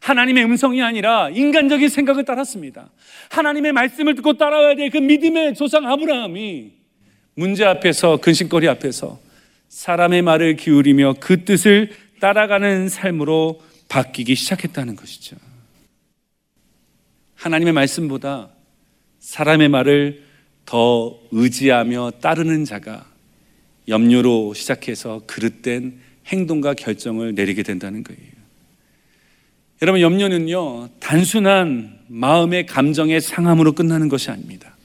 [0.00, 2.90] 하나님의 음성이 아니라 인간적인 생각을 따랐습니다.
[3.30, 6.70] 하나님의 말씀을 듣고 따라와야 될 그 믿음의 조상 아브라함이
[7.34, 9.18] 문제 앞에서 근심거리 앞에서
[9.70, 15.36] 사람의 말을 기울이며 그 뜻을 따라가는 삶으로 바뀌기 시작했다는 것이죠.
[17.42, 18.50] 하나님의 말씀보다
[19.18, 20.22] 사람의 말을
[20.64, 23.04] 더 의지하며 따르는 자가
[23.88, 28.30] 염려로 시작해서 그릇된 행동과 결정을 내리게 된다는 거예요.
[29.82, 34.76] 여러분, 염려는요, 단순한 마음의 감정의 상함으로 끝나는 것이 아닙니다.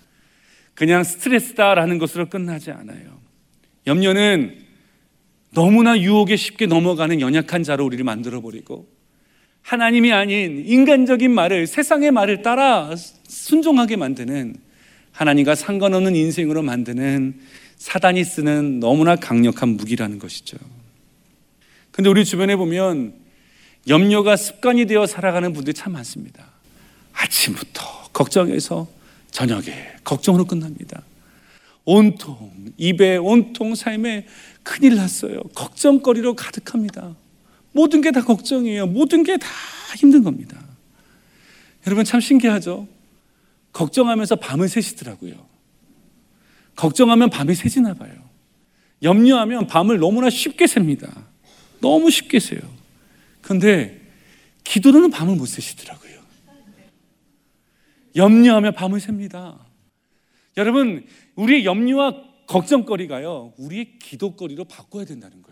[0.73, 3.19] 그냥 스트레스다라는 것으로 끝나지 않아요.
[3.85, 4.57] 염려는
[5.51, 8.96] 너무나 유혹에 쉽게 넘어가는 연약한 자로 우리를 만들어버리고
[9.67, 12.95] 하나님이 아닌 인간적인 말을, 세상의 말을 따라
[13.27, 14.55] 순종하게 만드는
[15.11, 17.37] 하나님과 상관없는 인생으로 만드는
[17.75, 20.55] 사단이 쓰는 너무나 강력한 무기라는 것이죠.
[21.91, 23.15] 근데 우리 주변에 보면
[23.89, 26.45] 염려가 습관이 되어 살아가는 분들이 참 많습니다.
[27.11, 28.87] 아침부터 걱정해서
[29.31, 29.73] 저녁에
[30.05, 31.01] 걱정으로 끝납니다.
[31.83, 34.27] 온통 입에 온통 삶에
[34.63, 35.41] 큰일 났어요.
[35.55, 37.15] 걱정거리로 가득합니다.
[37.77, 38.87] 모든 게 다 걱정이에요.
[38.87, 39.47] 모든 게 다
[39.95, 40.59] 힘든 겁니다.
[41.85, 42.87] 여러분 참 신기하죠?
[43.71, 45.35] 걱정하면서 밤을 새시더라고요.
[46.75, 48.11] 걱정하면 밤이 새지나 봐요.
[49.03, 51.27] 염려하면 밤을 너무나 쉽게 셉니다.
[51.79, 52.61] 너무 쉽게 세요.
[53.41, 54.01] 근데
[54.63, 56.17] 기도로는 밤을 못 새시더라고요.
[58.15, 59.59] 염려하며 밤을 셉니다.
[60.57, 61.05] 여러분,
[61.35, 65.46] 우리의 염려와 걱정거리가요, 우리의 기도거리로 바꿔야 된다는 거예요.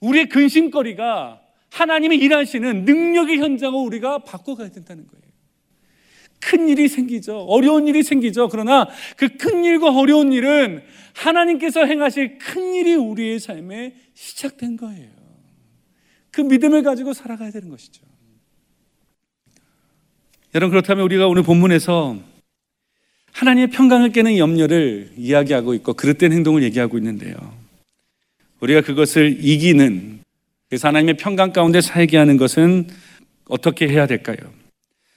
[0.00, 1.40] 우리의 근심거리가
[1.70, 5.20] 하나님이 일하시는 능력의 현장을 우리가 바꿔가야 된다는 거예요.
[6.40, 7.38] 큰 일이 생기죠.
[7.44, 8.48] 어려운 일이 생기죠.
[8.48, 10.82] 그러나 그 큰 일과 어려운 일은
[11.14, 15.10] 하나님께서 행하실 큰 일이 우리의 삶에 시작된 거예요.
[16.30, 18.02] 그 믿음을 가지고 살아가야 되는 것이죠.
[20.54, 22.18] 여러분 그렇다면 우리가 오늘 본문에서
[23.32, 27.34] 하나님의 평강을 깨는 염려를 이야기하고 있고 그릇된 행동을 얘기하고 있는데요.
[28.60, 30.20] 우리가 그것을 이기는
[30.68, 32.88] 그래서 하나님의 평강 가운데 살게 하는 것은
[33.48, 34.36] 어떻게 해야 될까요?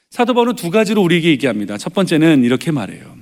[0.09, 1.77] 사도 바울은 두 가지로 우리에게 얘기합니다.
[1.77, 3.15] 첫 번째는 이렇게 말해요.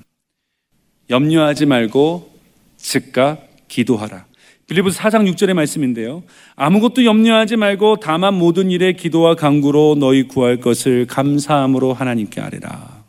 [1.09, 2.33] 염려하지 말고
[2.77, 4.25] 즉각 기도하라.
[4.67, 6.23] 빌리브스 4장 6절의 말씀인데요.
[6.55, 13.03] 아무것도 염려하지 말고 다만 모든 일에 기도와 간구로 너희 구할 것을 감사함으로 하나님께 아뢰라.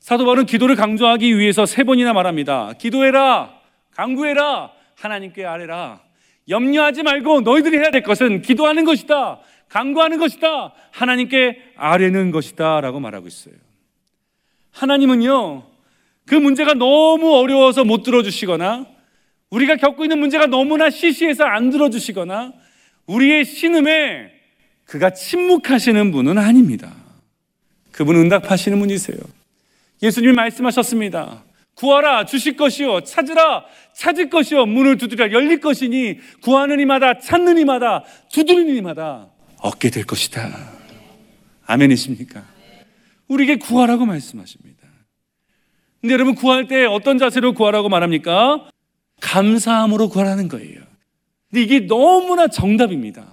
[0.00, 2.72] 사도 바울은 기도를 강조하기 위해서 세 번이나 말합니다.
[2.78, 3.52] 기도해라,
[3.92, 6.00] 간구해라, 하나님께 아뢰라.
[6.48, 9.40] 염려하지 말고 너희들이 해야 될 것은 기도하는 것이다.
[9.68, 10.74] 간구하는 것이다.
[10.90, 12.80] 하나님께 아뢰는 것이다.
[12.80, 13.54] 라고 말하고 있어요.
[14.72, 15.64] 하나님은요,
[16.26, 18.86] 그 문제가 너무 어려워서 못 들어주시거나
[19.50, 22.52] 우리가 겪고 있는 문제가 너무나 시시해서 안 들어주시거나
[23.06, 24.32] 우리의 신음에
[24.84, 26.92] 그가 침묵하시는 분은 아닙니다.
[27.92, 29.18] 그분은 응답하시는 분이세요.
[30.02, 31.44] 예수님이 말씀하셨습니다.
[31.74, 33.64] 구하라 주실 것이요 찾으라
[33.96, 39.28] 찾을 것이요 문을 두드리라 열릴 것이니 구하는 이마다 찾는 이마다 두드리는 이마다
[39.60, 40.50] 얻게 될 것이다.
[41.66, 42.44] 아멘이십니까?
[43.28, 44.86] 우리에게 구하라고 말씀하십니다.
[46.00, 48.68] 근데 여러분 구할 때 어떤 자세로 구하라고 말합니까?
[49.22, 50.82] 감사함으로 구하라는 거예요.
[51.50, 53.26] 근데 이게 너무나 정답입니다.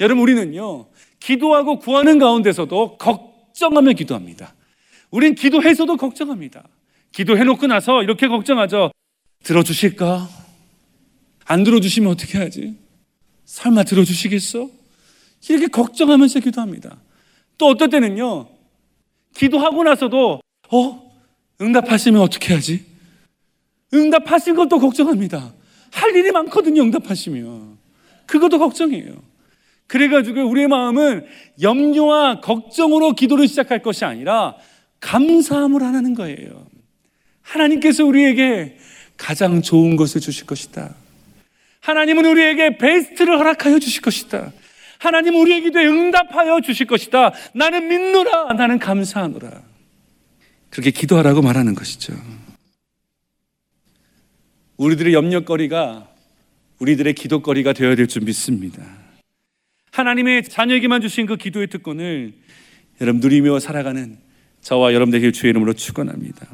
[0.00, 0.88] 여러분, 우리는요,
[1.20, 4.54] 기도하고 구하는 가운데서도 걱정하며 기도합니다.
[5.10, 6.64] 우린 기도해서도 걱정합니다.
[7.12, 8.92] 기도해놓고 나서 이렇게 걱정하죠.
[9.46, 10.28] 들어주실까?
[11.44, 12.74] 안 들어주시면 어떻게 하지?
[13.44, 14.68] 설마 들어주시겠어?
[15.48, 17.00] 이렇게 걱정하면서 기도합니다.
[17.56, 18.48] 또 어떨 때는요,
[19.36, 20.40] 기도하고 나서도,
[20.72, 21.12] 어?
[21.60, 22.84] 응답하시면 어떻게 하지?
[23.94, 25.54] 응답하신 것도 걱정합니다.
[25.92, 27.78] 할 일이 많거든요, 응답하시면.
[28.26, 29.14] 그것도 걱정이에요.
[29.86, 31.24] 그래가지고 우리의 마음은
[31.62, 34.56] 염려와 걱정으로 기도를 시작할 것이 아니라
[34.98, 36.66] 감사함을 하는 거예요.
[37.42, 38.76] 하나님께서 우리에게
[39.16, 40.94] 가장 좋은 것을 주실 것이다.
[41.80, 44.52] 하나님은 우리에게 베스트를 허락하여 주실 것이다.
[44.98, 47.32] 하나님 우리에게도 응답하여 주실 것이다.
[47.54, 48.54] 나는 믿노라.
[48.54, 49.62] 나는 감사하노라.
[50.70, 52.14] 그렇게 기도하라고 말하는 것이죠.
[54.76, 56.08] 우리들의 염려거리가
[56.78, 58.82] 우리들의 기도거리가 되어야 될 줄 믿습니다.
[59.92, 62.34] 하나님의 자녀에게만 주신 그 기도의 특권을
[63.00, 64.18] 여러분 누리며 살아가는
[64.60, 66.46] 저와 여러분들에게 주의 이름으로 축원합니다.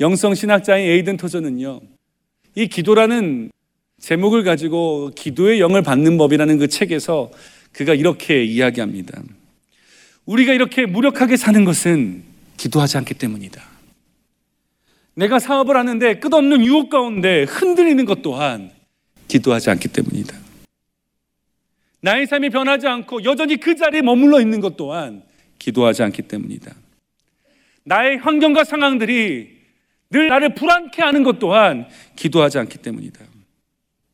[0.00, 1.80] 영성 신학자인 에이든 토저는요.
[2.54, 3.50] 이 기도라는
[4.00, 7.30] 제목을 가지고 기도의 영을 받는 법이라는 그 책에서
[7.72, 9.22] 그가 이렇게 이야기합니다.
[10.26, 12.24] 우리가 이렇게 무력하게 사는 것은
[12.56, 13.62] 기도하지 않기 때문이다.
[15.14, 18.70] 내가 사업을 하는데 끝없는 유혹 가운데 흔들리는 것 또한
[19.28, 20.36] 기도하지 않기 때문이다.
[22.00, 25.22] 나의 삶이 변하지 않고 여전히 그 자리에 머물러 있는 것 또한
[25.58, 26.74] 기도하지 않기 때문이다.
[27.84, 29.61] 나의 환경과 상황들이
[30.12, 33.24] 늘 나를 불안케 하는 것 또한 기도하지 않기 때문이다.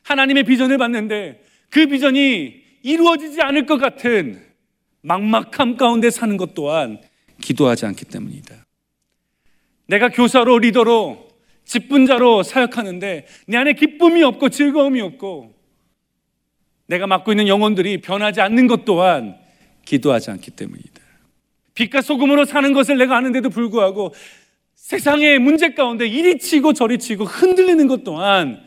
[0.04, 4.40] 하나님의 비전을 봤는데 그 비전이 이루어지지 않을 것 같은
[5.02, 7.00] 막막함 가운데 사는 것 또한
[7.40, 8.54] 기도하지 않기 때문이다.
[9.86, 11.28] 내가 교사로 리더로
[11.64, 15.54] 직분자로 사역하는데 내 안에 기쁨이 없고 즐거움이 없고
[16.86, 19.36] 내가 맡고 있는 영혼들이 변하지 않는 것 또한
[19.84, 21.02] 기도하지 않기 때문이다.
[21.74, 24.14] 빛과 소금으로 사는 것을 내가 아는데도 불구하고
[24.88, 28.58] 세상의 문제 가운데 이리 치고 저리 치고 흔들리는 것 또한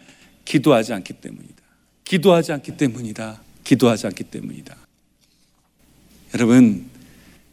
[0.45, 1.63] 기도하지 않기 때문이다.
[2.03, 3.41] 기도하지 않기 때문이다.
[3.63, 4.77] 기도하지 않기 때문이다.
[6.35, 6.85] 여러분,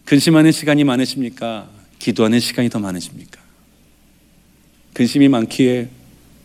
[0.05, 1.71] 근심하는 시간이 많으십니까?
[1.99, 3.41] 기도하는 시간이 더 많으십니까?
[4.93, 5.89] 근심이 많기에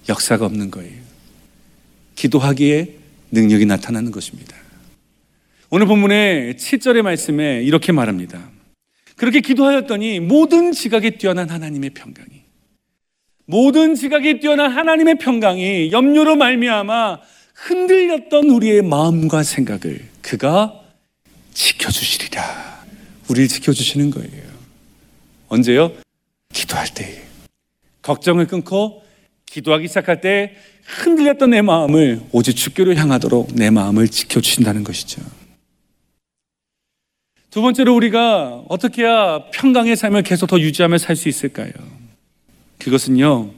[0.08, 1.02] 역사가 없는 거예요.
[2.16, 3.00] 기도하기에
[3.32, 4.56] 능력이 나타나는 것입니다.
[5.70, 8.53] 오늘 본문의 7절의 말씀에 이렇게 말합니다.
[9.24, 12.44] 그렇게 기도하였더니 모든 지각에 뛰어난 하나님의 평강이
[13.46, 17.22] 모든 지각에 뛰어난 하나님의 평강이 염려로 말미암아
[17.54, 20.78] 흔들렸던 우리의 마음과 생각을 그가
[21.54, 22.84] 지켜주시리라.
[23.30, 24.44] 우리를 지켜주시는 거예요.
[25.48, 25.94] 언제요?
[26.52, 27.24] 기도할 때.
[28.02, 29.04] 걱정을 끊고
[29.46, 35.22] 기도하기 시작할 때 흔들렸던 내 마음을 오직 주께로 향하도록 내 마음을 지켜주신다는 것이죠.
[37.54, 41.72] 두 번째로 우리가 어떻게 해야 평강의 삶을 계속 더 유지하며 살 수 있을까요?
[42.80, 43.52] 그것은요,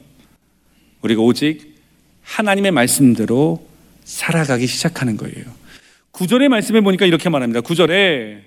[1.00, 1.74] 우리가 오직
[2.20, 3.66] 하나님의 말씀대로
[4.04, 5.46] 살아가기 시작하는 거예요.
[6.10, 7.62] 구절의 말씀에 보니까 이렇게 말합니다.
[7.62, 8.42] 구절에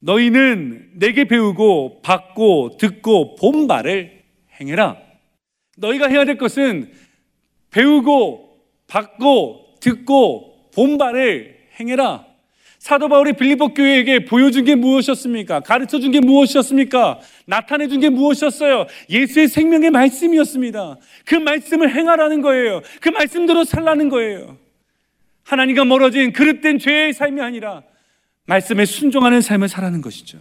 [0.00, 4.24] 너희는 내게 배우고 받고 듣고 본 바를
[4.60, 4.96] 행해라.
[5.76, 6.90] 너희가 해야 될 것은
[7.70, 12.26] 배우고 받고 듣고 본 바를 행해라.
[12.80, 15.60] 사도 바울이 빌립보 교회에게 보여준 게 무엇이었습니까?
[15.60, 17.20] 가르쳐 준 게 무엇이었습니까?
[17.44, 18.86] 나타내 준 게 무엇이었어요?
[19.10, 20.96] 예수의 생명의 말씀이었습니다.
[21.26, 22.80] 그 말씀을 행하라는 거예요.
[23.02, 24.56] 그 말씀대로 살라는 거예요.
[25.44, 27.82] 하나님과 멀어진 그릇된 죄의 삶이 아니라
[28.46, 30.38] 말씀에 순종하는 삶을 살라는 것이죠.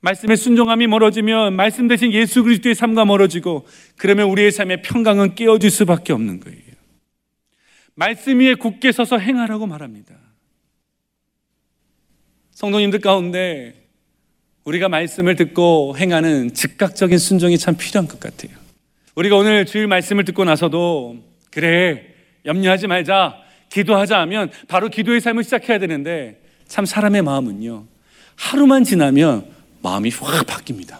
[0.00, 3.66] 말씀에 순종함이 멀어지면 말씀 대신 예수 그리스도의 삶과 멀어지고
[3.96, 6.60] 그러면 우리의 삶의 평강은 깨어질 수밖에 없는 거예요.
[7.94, 10.16] 말씀 위에 굳게 서서 행하라고 말합니다.
[12.62, 13.74] 성도님들 가운데
[14.62, 18.56] 우리가 말씀을 듣고 행하는 즉각적인 순종이 참 필요한 것 같아요.
[19.16, 21.16] 우리가 오늘 주일 말씀을 듣고 나서도
[21.50, 22.04] 그래
[22.46, 23.34] 염려하지 말자
[23.68, 27.84] 기도하자 하면 바로 기도의 삶을 시작해야 되는데 참 사람의 마음은요
[28.36, 29.44] 하루만 지나면
[29.82, 30.98] 마음이 확 바뀝니다.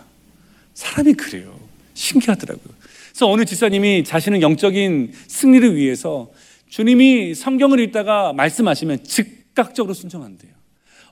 [0.75, 1.57] 사람이 그래요.
[1.95, 2.75] 신기하더라고요.
[3.11, 6.29] 그래서 어느 지사님이 자신의 영적인 승리를 위해서
[6.71, 10.62] 주님이 성경을 읽다가 말씀하시면 즉각적으로 순종한대요.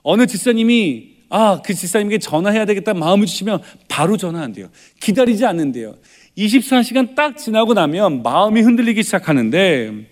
[0.03, 4.69] 어느 집사님이 아, 그 집사님에게 전화해야 되겠다 마음을 주시면 바로 전화한대요.
[4.99, 5.95] 기다리지 않는데요.
[6.37, 10.09] 24시간 딱 지나고 나면 마음이 흔들리기 시작하는데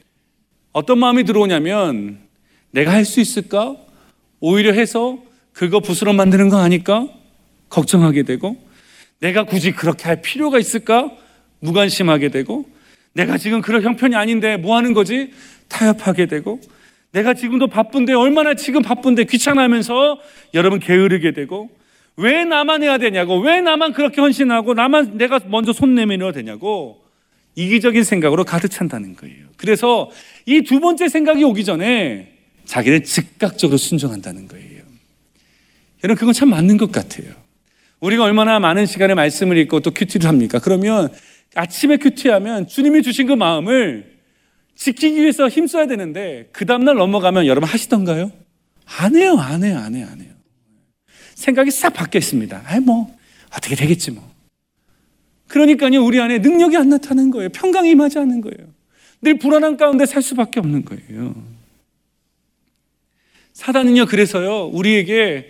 [0.72, 2.20] 어떤 마음이 들어오냐면
[2.72, 3.76] 내가 할 수 있을까?
[4.40, 5.18] 오히려 해서
[5.52, 7.08] 그거 부스럼 만드는 거 아닐까?
[7.70, 8.56] 걱정하게 되고
[9.20, 11.12] 내가 굳이 그렇게 할 필요가 있을까?
[11.60, 12.66] 무관심하게 되고
[13.14, 15.34] 내가 지금 그럴 형편이 아닌데 뭐 하는 거지?
[15.68, 16.62] 타협하게 되고
[17.12, 20.20] 내가 지금도 바쁜데 얼마나 지금 바쁜데 귀찮아하면서
[20.54, 21.70] 여러분 게으르게 되고
[22.18, 27.04] 왜 나만 해야 되냐고 왜 나만 그렇게 헌신하고 나만 내가 먼저 손 내밀어야 되냐고
[27.56, 29.48] 이기적인 생각으로 가득 찬다는 거예요.
[29.58, 30.12] 그래서
[30.46, 32.34] 이 두 번째 생각이 오기 전에
[32.66, 34.84] 자기를 즉각적으로 순종한다는 거예요.
[36.04, 37.32] 여러분 그건 참 맞는 것 같아요.
[38.00, 40.60] 우리가 얼마나 많은 시간에 말씀을 읽고 또 큐티를 합니까?
[40.60, 41.10] 그러면
[41.56, 44.19] 아침에 큐티하면 주님이 주신 그 마음을
[44.80, 48.32] 지키기 위해서 힘써야 되는데 그 다음날 넘어가면 여러분 하시던가요?
[48.86, 50.30] 안 해요, 안 해요, 안 해요, 안 해요.
[51.36, 52.64] 생각이 싹 바뀌어 있습니다.
[52.66, 53.14] 아이 뭐
[53.54, 54.24] 어떻게 되겠지 뭐.
[55.48, 57.50] 그러니까요, 우리 안에 능력이 안 나타나는 거예요.
[57.50, 58.70] 평강이 임하지 않는 거예요.
[59.22, 61.36] 늘 불안한 가운데 살 수밖에 없는 거예요.
[63.52, 65.50] 사단은요, 그래서요, 우리에게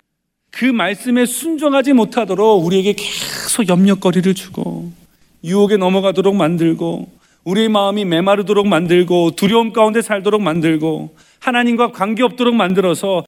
[0.50, 4.90] 그 말씀에 순종하지 못하도록 우리에게 계속 염려거리를 주고,
[5.44, 13.24] 유혹에 넘어가도록 만들고, 우리의 마음이 메마르도록 만들고, 두려움 가운데 살도록 만들고, 하나님과 관계 없도록 만들어서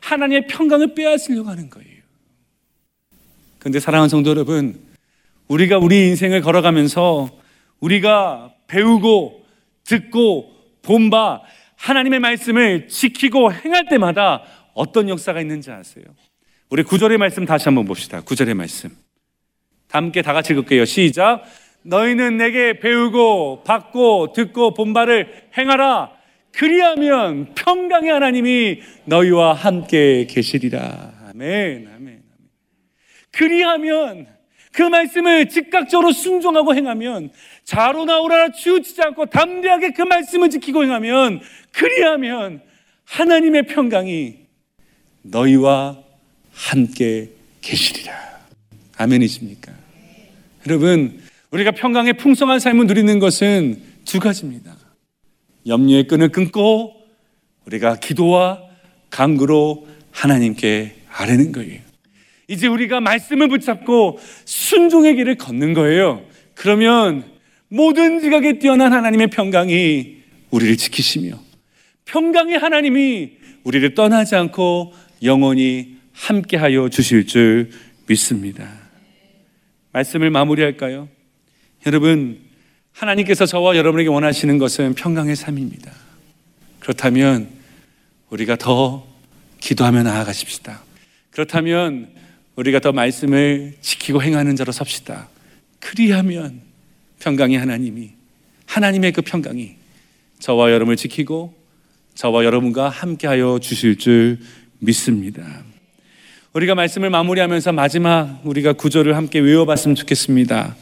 [0.00, 1.96] 하나님의 평강을 빼앗으려고 하는 거예요.
[3.58, 4.80] 그런데 사랑하는 성도 여러분,
[5.48, 7.28] 우리가 우리 인생을 걸어가면서
[7.80, 9.44] 우리가 배우고
[9.84, 10.52] 듣고
[10.82, 11.42] 본바
[11.76, 14.42] 하나님의 말씀을 지키고 행할 때마다
[14.74, 16.04] 어떤 역사가 있는지 아세요?
[16.68, 18.20] 우리 구절의 말씀 다시 한번 봅시다.
[18.20, 18.90] 구절의 말씀.
[19.88, 20.84] 함께 다 같이 읽을게요.
[20.84, 21.44] 시작.
[21.86, 26.10] 너희는 내게 배우고 받고 듣고 본 바를 행하라.
[26.52, 31.12] 그리하면 평강의 하나님이 너희와 함께 계시리라.
[31.30, 32.22] 아멘, 아멘.
[33.30, 34.26] 그리하면
[34.72, 37.30] 그 말씀을 즉각적으로 순종하고 행하면
[37.64, 41.40] 자로 나오라 치우치지 않고 담대하게 그 말씀을 지키고 행하면
[41.72, 42.62] 그리하면
[43.04, 44.36] 하나님의 평강이
[45.22, 45.98] 너희와
[46.52, 47.30] 함께
[47.60, 48.12] 계시리라.
[48.96, 49.72] 아멘이십니까?
[50.66, 51.20] 여러분,
[51.56, 54.76] 우리가 평강의 풍성한 삶을 누리는 것은 두 가지입니다.
[55.66, 56.94] 염려의 끈을 끊고
[57.64, 58.60] 우리가 기도와
[59.08, 61.80] 강구로 하나님께 아뢰는 거예요.
[62.48, 66.22] 이제 우리가 말씀을 붙잡고 순종의 길을 걷는 거예요.
[66.54, 67.24] 그러면
[67.68, 70.16] 모든 지각에 뛰어난 하나님의 평강이
[70.50, 71.40] 우리를 지키시며
[72.04, 73.32] 평강의 하나님이
[73.64, 74.92] 우리를 떠나지 않고
[75.22, 77.70] 영원히 함께하여 주실 줄
[78.06, 78.68] 믿습니다.
[79.92, 81.15] 말씀을 마무리할까요?
[81.86, 82.40] 여러분,
[82.90, 85.92] 하나님께서 저와 여러분에게 원하시는 것은 평강의 삶입니다.
[86.80, 87.48] 그렇다면
[88.28, 89.06] 우리가 더
[89.60, 90.82] 기도하며 나아가십시다.
[91.30, 92.08] 그렇다면
[92.56, 95.28] 우리가 더 말씀을 지키고 행하는 자로 섭시다.
[95.78, 96.60] 그리하면
[97.20, 98.10] 평강의 하나님이
[98.66, 99.76] 하나님의 그 평강이
[100.40, 101.54] 저와 여러분을 지키고
[102.16, 104.40] 저와 여러분과 함께하여 주실 줄
[104.80, 105.62] 믿습니다.
[106.52, 110.74] 우리가 말씀을 마무리하면서 마지막 우리가 구절을 함께 외워봤으면 좋겠습니다.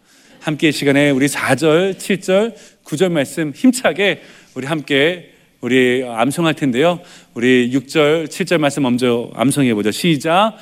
[0.45, 4.21] 함께 시간에 우리 4절, 7절, 9절 말씀 힘차게
[4.53, 6.99] 우리 함께 우리 암송할 텐데요.
[7.33, 9.89] 우리 6절, 7절 말씀 먼저 암송해 보죠.
[9.89, 10.55] 시작.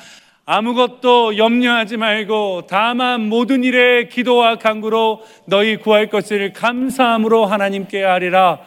[0.46, 8.60] 아무것도 염려하지 말고 다만 모든 일에 기도와 간구로 너희 구할 것을 감사함으로 하나님께 아뢰라.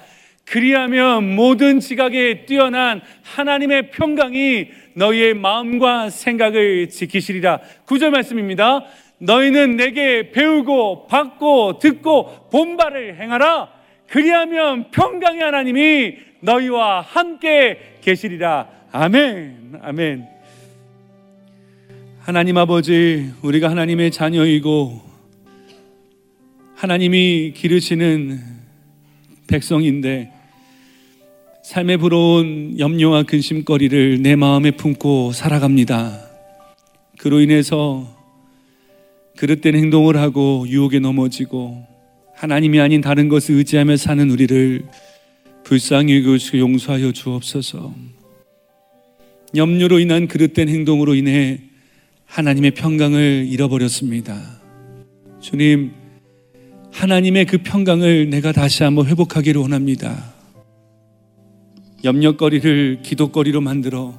[0.45, 7.59] 그리하면 모든 지각에 뛰어난 하나님의 평강이 너희의 마음과 생각을 지키시리라.
[7.85, 8.85] 구절 말씀입니다.
[9.19, 13.69] 너희는 내게 배우고 받고 듣고 본바를 행하라.
[14.07, 18.69] 그리하면 평강의 하나님이 너희와 함께 계시리라.
[18.91, 19.79] 아멘.
[19.81, 20.27] 아멘.
[22.19, 25.01] 하나님 아버지, 우리가 하나님의 자녀이고
[26.75, 28.39] 하나님이 기르시는
[29.47, 30.31] 백성인데
[31.63, 36.19] 삶에 불어온 염려와 근심거리를 내 마음에 품고 살아갑니다.
[37.17, 38.16] 그로 인해서
[39.37, 41.85] 그릇된 행동을 하고 유혹에 넘어지고
[42.35, 44.83] 하나님이 아닌 다른 것을 의지하며 사는 우리를
[45.63, 47.93] 불쌍히 여기시고 용서하여 주옵소서.
[49.55, 51.59] 염려로 인한 그릇된 행동으로 인해
[52.25, 54.59] 하나님의 평강을 잃어버렸습니다.
[55.39, 55.91] 주님,
[56.91, 60.33] 하나님의 그 평강을 내가 다시 한번 회복하기를 원합니다.
[62.03, 64.17] 염려거리를 기도거리로 만들어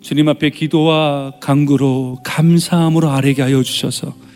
[0.00, 4.29] 주님 앞에 기도와 강구로 감사함으로 아뢰게 하여 주셔서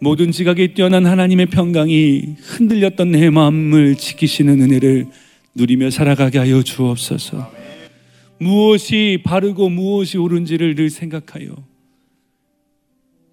[0.00, 5.06] 모든 지각에 뛰어난 하나님의 평강이 흔들렸던 내 마음을 지키시는 은혜를
[5.54, 7.52] 누리며 살아가게 하여 주옵소서.
[8.38, 11.56] 무엇이 바르고 무엇이 옳은지를 늘 생각하여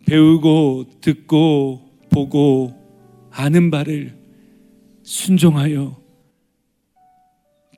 [0.08, 2.74] 배우고 듣고 보고
[3.32, 4.16] 아는 바를
[5.04, 5.98] 순종하여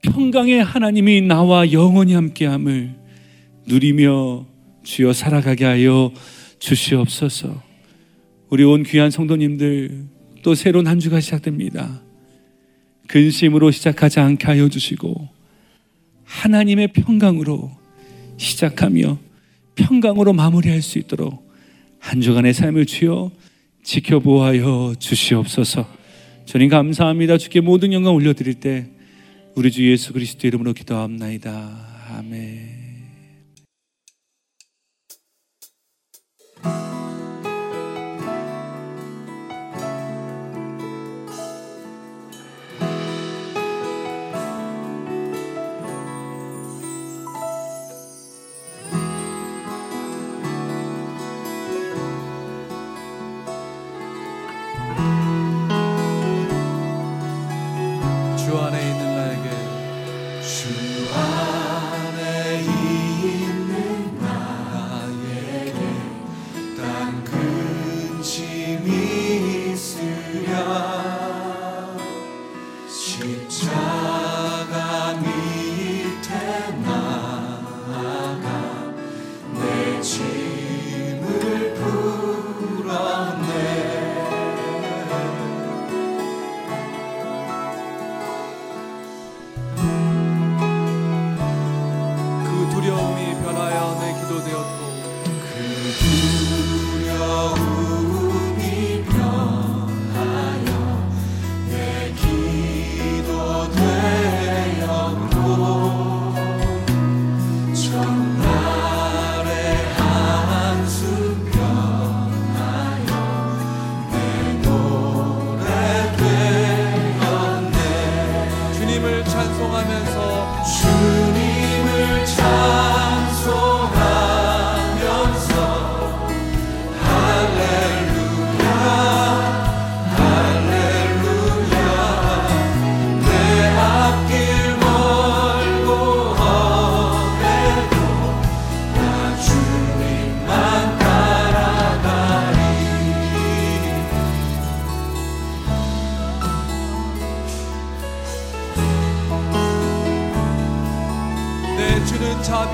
[0.02, 2.94] 평강의 하나님이 나와 영원히 함께함을
[3.66, 4.46] 누리며
[4.84, 6.12] 주여 살아가게 하여
[6.58, 7.67] 주시옵소서.
[8.50, 10.06] 우리 온 귀한 성도님들
[10.42, 12.02] 또 새로운 한 주가 시작됩니다.
[13.08, 15.28] 근심으로 시작하지 않게 하여 주시고
[16.24, 17.70] 하나님의 평강으로
[18.36, 19.18] 시작하며
[19.74, 21.48] 평강으로 마무리할 수 있도록
[21.98, 23.30] 한 주간의 삶을 주여
[23.82, 25.86] 지켜보아여 주시옵소서.
[26.44, 27.38] 주님 감사합니다.
[27.38, 28.86] 주께 모든 영광 올려드릴 때
[29.54, 32.16] 우리 주 예수 그리스도 이름으로 기도합나이다.
[32.16, 32.77] 아멘.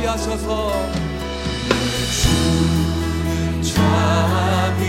[0.04, 0.72] 자비하셔서
[2.12, 4.82] 주는 자비하셔서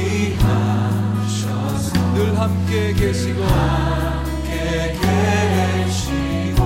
[2.13, 4.93] 늘 함께 계시고 함께
[5.88, 6.59] 계시고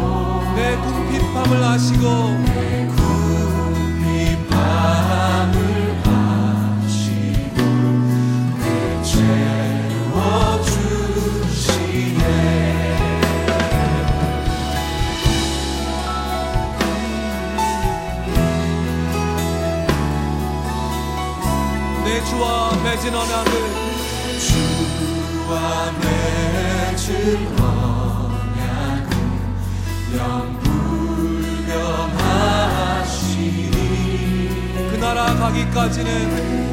[0.56, 2.49] 내 궁핍함을 아시고
[23.00, 23.52] 맺은 언약을
[24.40, 27.08] 주와 맺은
[27.58, 29.10] 언약은
[30.18, 30.92] 영불변하시니
[34.92, 36.69] 그 나라 가기까지는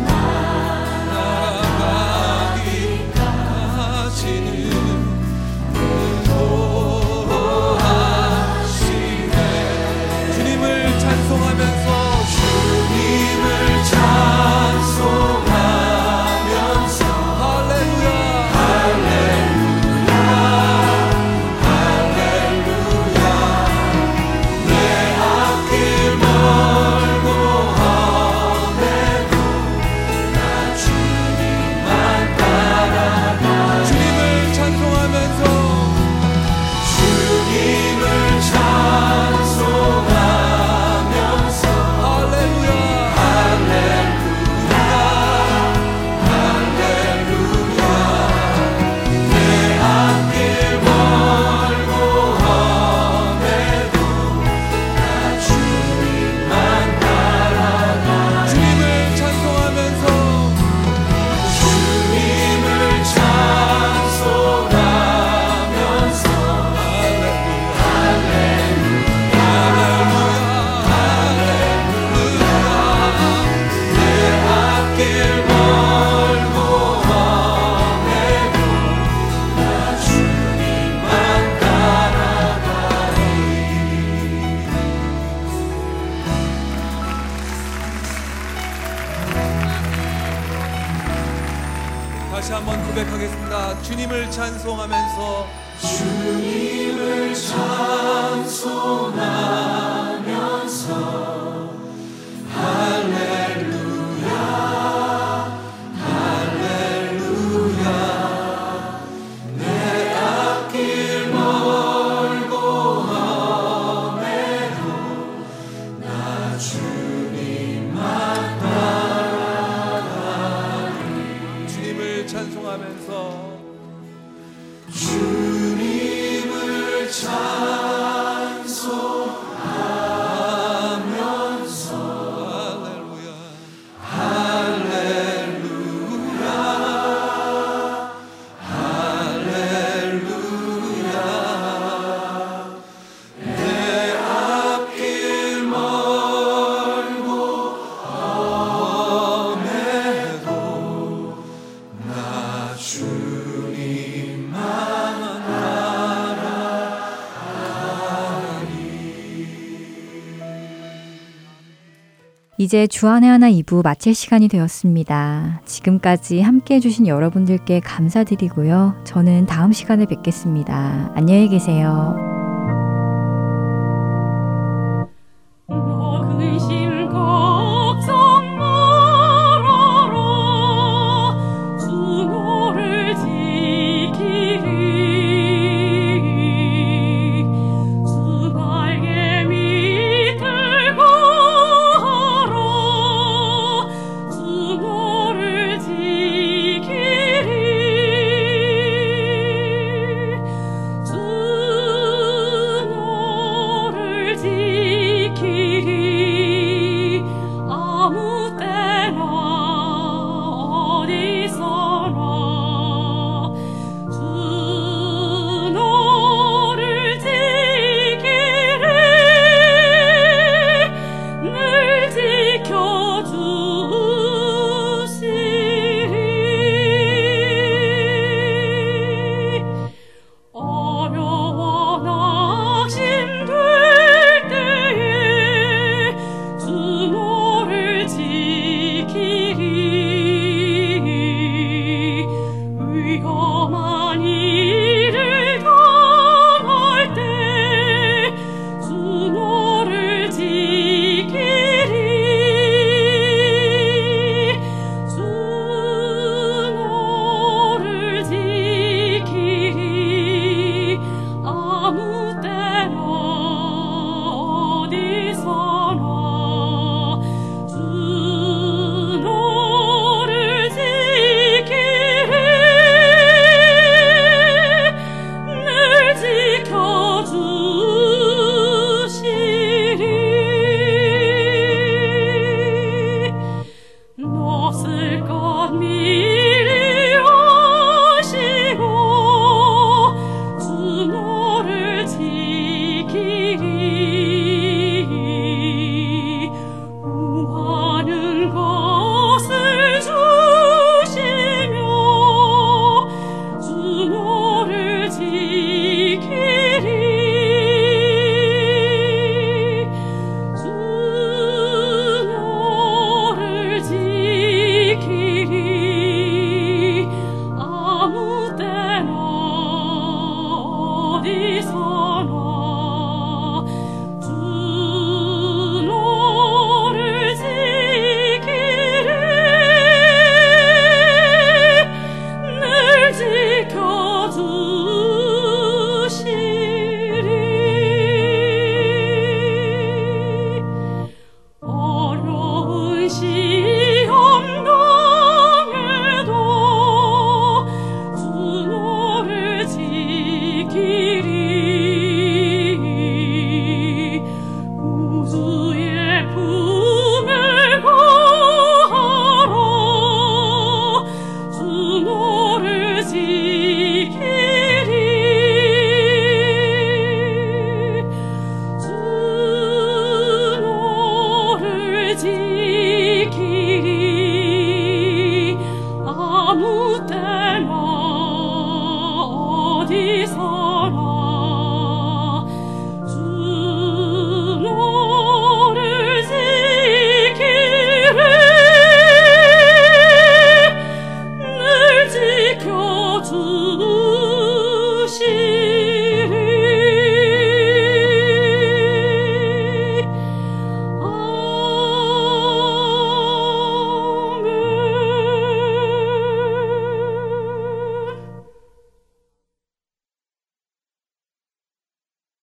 [162.67, 165.61] 이제 주안의 하나 2부 마칠 시간이 되었습니다.
[165.67, 169.03] 지금까지 함께 해주신 여러분들께 감사드리고요.
[169.05, 171.13] 저는 다음 시간에 뵙겠습니다.
[171.15, 172.26] 안녕히 계세요.